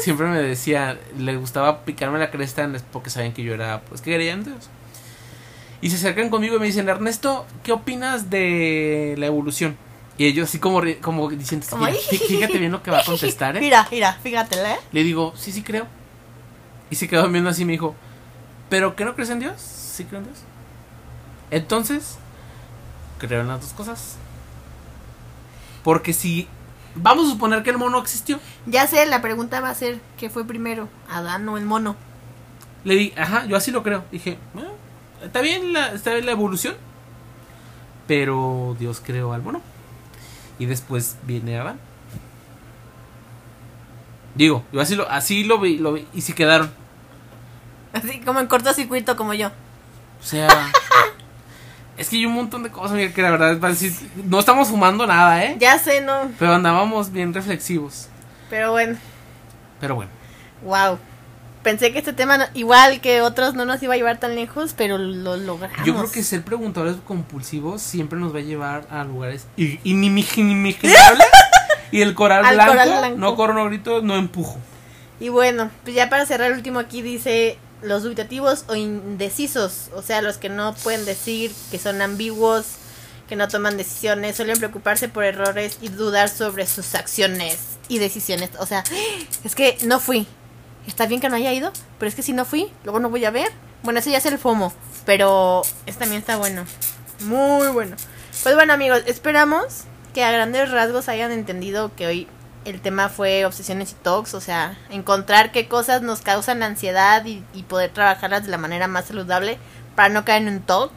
[0.01, 4.29] siempre me decía, le gustaba picarme la cresta porque sabían que yo era, pues que
[4.29, 4.69] en Dios.
[5.81, 9.77] Y se acercan conmigo y me dicen, Ernesto, ¿qué opinas de la evolución?
[10.17, 13.03] Y ellos así como, como diciendo, Como, "Mira, fí- fíjate bien lo que va a
[13.03, 13.59] contestar, ¿eh?
[13.59, 14.77] Mira, mira, fíjate, ¿eh?
[14.91, 15.85] Le digo, sí, sí creo.
[16.89, 17.93] Y se quedó viendo así y me dijo,
[18.69, 19.61] ¿pero qué no crees en Dios?
[19.61, 20.39] Sí creo en Dios.
[21.51, 22.17] Entonces,
[23.19, 24.15] creo en las dos cosas.
[25.83, 26.47] Porque si
[26.97, 30.29] vamos a suponer que el mono existió, Ya sé, la pregunta va a ser, ¿qué
[30.29, 30.89] fue primero?
[31.09, 31.95] ¿Adán o el mono?
[32.83, 34.05] le di, ajá, yo así lo creo.
[34.13, 34.69] Dije, "Bueno,
[35.21, 36.75] está bien la, está bien la evolución,
[38.07, 39.61] pero Dios creó al mono.
[40.57, 41.79] Y después viene Adán.
[44.35, 46.71] Digo, yo así lo, así lo vi, lo vi, y si quedaron.
[47.93, 49.47] Así como en cortocircuito como yo.
[49.47, 50.47] O sea,
[51.97, 53.91] es que hay un montón de cosas, mira, que la verdad es para decir,
[54.23, 55.57] no estamos fumando nada, ¿eh?
[55.59, 56.31] Ya sé, ¿no?
[56.39, 58.07] Pero andábamos bien reflexivos.
[58.49, 58.97] Pero bueno,
[59.79, 60.11] Pero bueno,
[60.63, 60.97] wow.
[61.63, 64.73] Pensé que este tema, no- igual que otros, no nos iba a llevar tan lejos,
[64.77, 65.85] pero lo logramos.
[65.85, 69.47] yo creo que ser preguntadores compulsivos siempre nos va a llevar a lugares
[69.83, 71.27] inimaginables.
[71.91, 73.17] y el coral Al blanco, coral blanco.
[73.17, 74.57] no corro, no grito, no empujo.
[75.19, 80.01] Y bueno, pues ya para cerrar el último aquí dice los dubitativos o indecisos, o
[80.01, 82.65] sea, los que no pueden decir, que son ambiguos,
[83.27, 87.57] que no toman decisiones, suelen preocuparse por errores y dudar sobre sus acciones
[87.87, 88.51] y decisiones.
[88.59, 88.83] O sea,
[89.43, 90.27] es que no fui.
[90.87, 93.25] Está bien que no haya ido, pero es que si no fui, luego no voy
[93.25, 93.51] a ver.
[93.83, 94.73] Bueno, ese ya es el FOMO,
[95.05, 96.65] pero este también está bueno.
[97.21, 97.95] Muy bueno.
[98.43, 102.27] Pues bueno, amigos, esperamos que a grandes rasgos hayan entendido que hoy
[102.69, 107.43] el tema fue obsesiones y talks, o sea, encontrar qué cosas nos causan ansiedad y,
[107.53, 109.57] y poder trabajarlas de la manera más saludable
[109.95, 110.91] para no caer en un talk.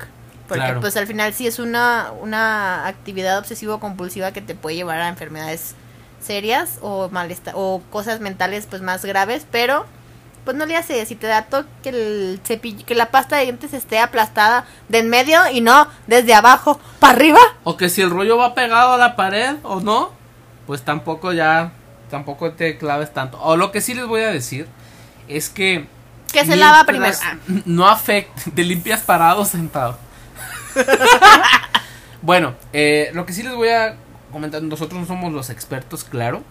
[0.49, 0.81] Porque Claro.
[0.81, 5.77] pues al final sí es una, una actividad obsesivo-compulsiva que te puede llevar a enfermedades
[6.21, 9.87] serias o malestar o cosas mentales pues más graves, pero
[10.45, 13.45] pues no le hace, si te da toque que el cepillo, que la pasta de
[13.45, 17.39] dientes esté aplastada de en medio y no desde abajo para arriba.
[17.63, 20.11] O que si el rollo va pegado a la pared o no,
[20.71, 21.73] pues tampoco ya,
[22.11, 23.41] tampoco te claves tanto.
[23.43, 24.69] O lo que sí les voy a decir
[25.27, 25.89] es que...
[26.33, 27.13] Que se lava primero.
[27.25, 27.39] Ah.
[27.65, 29.99] No afecta, te limpias parado sentado.
[32.23, 33.97] bueno, eh, lo que sí les voy a
[34.31, 36.45] comentar, nosotros no somos los expertos, claro.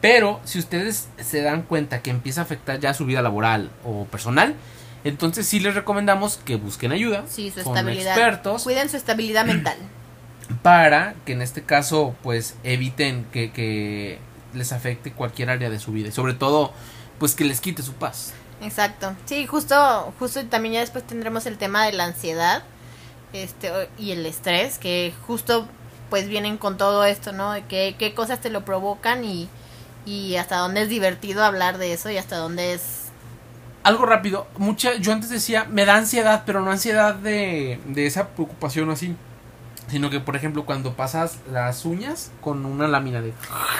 [0.00, 4.06] Pero si ustedes se dan cuenta que empieza a afectar ya su vida laboral o
[4.06, 4.56] personal,
[5.04, 8.18] entonces sí les recomendamos que busquen ayuda Sí, su estabilidad.
[8.18, 9.76] expertos Cuiden su estabilidad mental.
[10.66, 14.18] Para que en este caso pues eviten que, que
[14.52, 16.72] les afecte cualquier área de su vida y sobre todo
[17.20, 18.32] pues que les quite su paz.
[18.60, 19.14] Exacto.
[19.26, 22.64] Sí, justo, justo también ya después tendremos el tema de la ansiedad
[23.32, 25.68] este y el estrés, que justo
[26.10, 27.52] pues vienen con todo esto, ¿no?
[27.52, 29.48] De qué, qué cosas te lo provocan y,
[30.04, 33.04] y hasta dónde es divertido hablar de eso y hasta dónde es...
[33.84, 38.30] Algo rápido, mucha, yo antes decía, me da ansiedad, pero no ansiedad de, de esa
[38.30, 39.14] preocupación así,
[39.88, 43.32] sino que por ejemplo cuando pasas las uñas con una lámina de...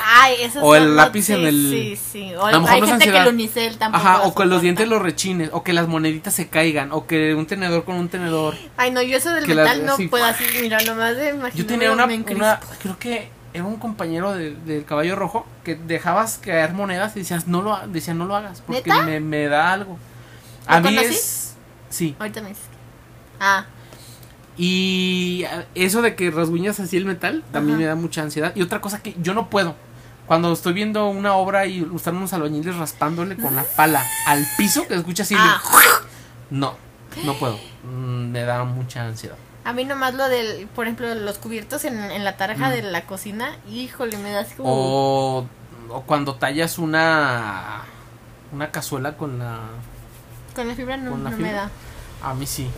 [0.05, 2.35] Ay, eso O el lápiz en el- Sí, sí.
[2.37, 3.29] O A lo mejor hay no es gente que ansiedad.
[3.29, 6.49] el unicel tampoco Ajá, o que los dientes los rechines, o que las moneditas se
[6.49, 8.55] caigan, o que un tenedor con un tenedor.
[8.77, 11.59] Ay, no, yo eso del las- metal no así- puedo así, mira, nomás de imaginarme
[11.59, 16.39] Yo tenía una, una- creo que era un compañero de- del caballo rojo que dejabas
[16.39, 19.99] caer monedas y decías no lo decía no lo hagas porque me, me da algo.
[20.69, 21.15] ¿Lo A mí conocí?
[21.15, 21.55] es
[21.89, 22.65] sí, Ahorita me dices.
[23.41, 23.65] Ah,
[24.59, 25.45] Y
[25.75, 27.83] eso de que rasguñas así el metal también Ajá.
[27.83, 28.53] me da mucha ansiedad.
[28.55, 29.75] Y otra cosa que yo no puedo.
[30.27, 34.87] Cuando estoy viendo una obra y están unos albañiles raspándole con la pala al piso,
[34.89, 35.35] que escucha así.
[35.39, 35.61] Ah.
[35.63, 36.07] de-
[36.59, 36.75] No,
[37.25, 37.59] no puedo.
[37.85, 39.37] Mm, Me da mucha ansiedad.
[39.65, 42.73] A mí nomás lo del, por ejemplo, los cubiertos en, en la tarja Mm.
[42.73, 44.69] de la cocina, híjole, me da así como...
[44.73, 45.47] O,
[45.91, 47.83] o cuando tallas una
[48.53, 49.59] una cazuela con la
[50.55, 51.69] Con la fibra no, con la no me da.
[52.23, 52.69] a mí sí.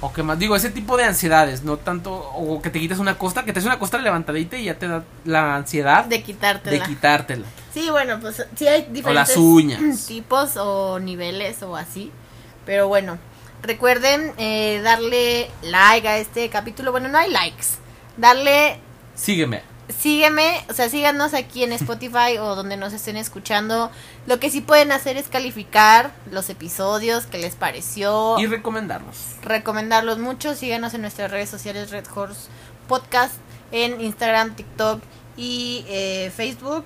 [0.00, 3.16] O que más digo, ese tipo de ansiedades, no tanto o que te quites una
[3.16, 6.22] costra, que te haces una costra levantadita y ya te da la ansiedad De de
[6.22, 6.86] quitártela.
[6.86, 7.46] quitártela.
[7.72, 9.80] Sí, bueno, pues sí hay diferentes las uñas.
[10.06, 12.12] tipos o niveles o así.
[12.66, 13.18] Pero bueno,
[13.62, 16.92] recuerden eh, darle like a este capítulo.
[16.92, 17.66] Bueno, no hay likes.
[18.18, 18.80] Darle,
[19.14, 19.62] Sígueme.
[19.88, 23.90] Sígueme, o sea, síganos aquí en Spotify o donde nos estén escuchando.
[24.26, 29.16] Lo que sí pueden hacer es calificar los episodios, qué les pareció, Y recomendarnos.
[29.42, 30.54] recomendarlos mucho.
[30.54, 32.48] Síganos en nuestras redes sociales Red Horse
[32.88, 33.34] Podcast
[33.72, 35.02] en Instagram, TikTok
[35.36, 36.84] y eh, Facebook.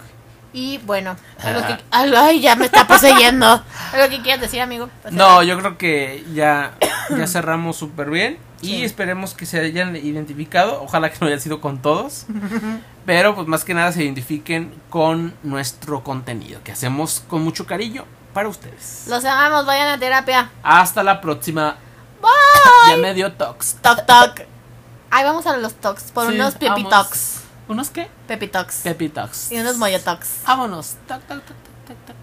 [0.53, 3.47] Y bueno, algo que, algo- ay, ya me está poseyendo.
[3.93, 4.89] ¿Algo que quieras decir, amigo?
[5.13, 6.73] No, yo creo que ya,
[7.17, 8.39] ya cerramos súper bien.
[8.63, 8.85] Y Sí.
[8.85, 10.83] esperemos que se hayan identificado.
[10.83, 12.27] Ojalá que no haya sido con todos.
[13.07, 16.61] Pero pues más que nada se identifiquen con nuestro contenido.
[16.63, 18.05] Que hacemos con mucho cariño
[18.35, 19.07] para ustedes.
[19.09, 20.51] Los amamos, vayan a terapia.
[20.63, 21.77] Hasta la próxima.
[22.21, 22.91] Bye.
[22.91, 23.77] Ya me dio tox.
[23.81, 24.43] Toc, toc.
[25.11, 27.41] Ay, vamos a los tocs, por Sí, unos pepitox.
[27.67, 28.09] ¿Unos qué?
[28.29, 28.77] Pepitox.
[28.83, 29.51] Pepitox.
[29.53, 30.29] Y unos moyotox.
[30.47, 30.97] Vámonos.
[31.09, 32.17] Toc, toc, toc, toc, toc, toc.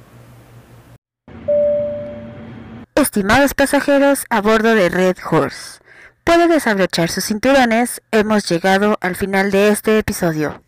[2.95, 5.79] Estimados pasajeros a bordo de Red Horse,
[6.27, 10.61] puede desabrochar sus cinturones, hemos llegado al final de este episodio.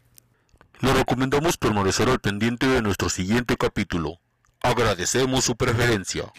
[0.80, 4.22] Le recomendamos permanecer al pendiente de nuestro siguiente capítulo.
[4.62, 6.32] Agradecemos su preferencia.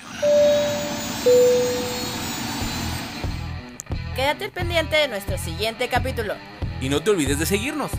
[4.16, 6.34] Quédate pendiente de nuestro siguiente capítulo.
[6.80, 7.90] Y no te olvides de seguirnos.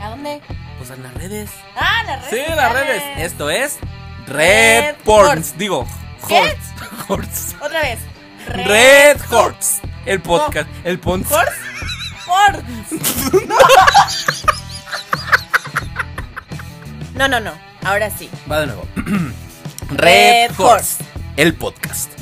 [0.00, 0.40] ¿A dónde?
[0.78, 1.50] Pues en las redes.
[1.76, 2.46] Ah, las redes.
[2.46, 3.02] Sí, en las redes.
[3.18, 3.78] Esto es
[4.26, 5.58] Red Red Porns.
[5.58, 5.86] Digo.
[6.22, 7.56] Horse.
[7.60, 7.98] Otra vez.
[8.46, 9.89] Red Horse.
[10.10, 10.68] El podcast.
[10.82, 11.28] El pons.
[11.28, 11.44] Por.
[17.14, 17.52] No, no, no.
[17.84, 18.30] Ahora sí.
[18.50, 18.88] Va de nuevo.
[19.90, 21.04] Red Red Horse.
[21.36, 22.19] El podcast.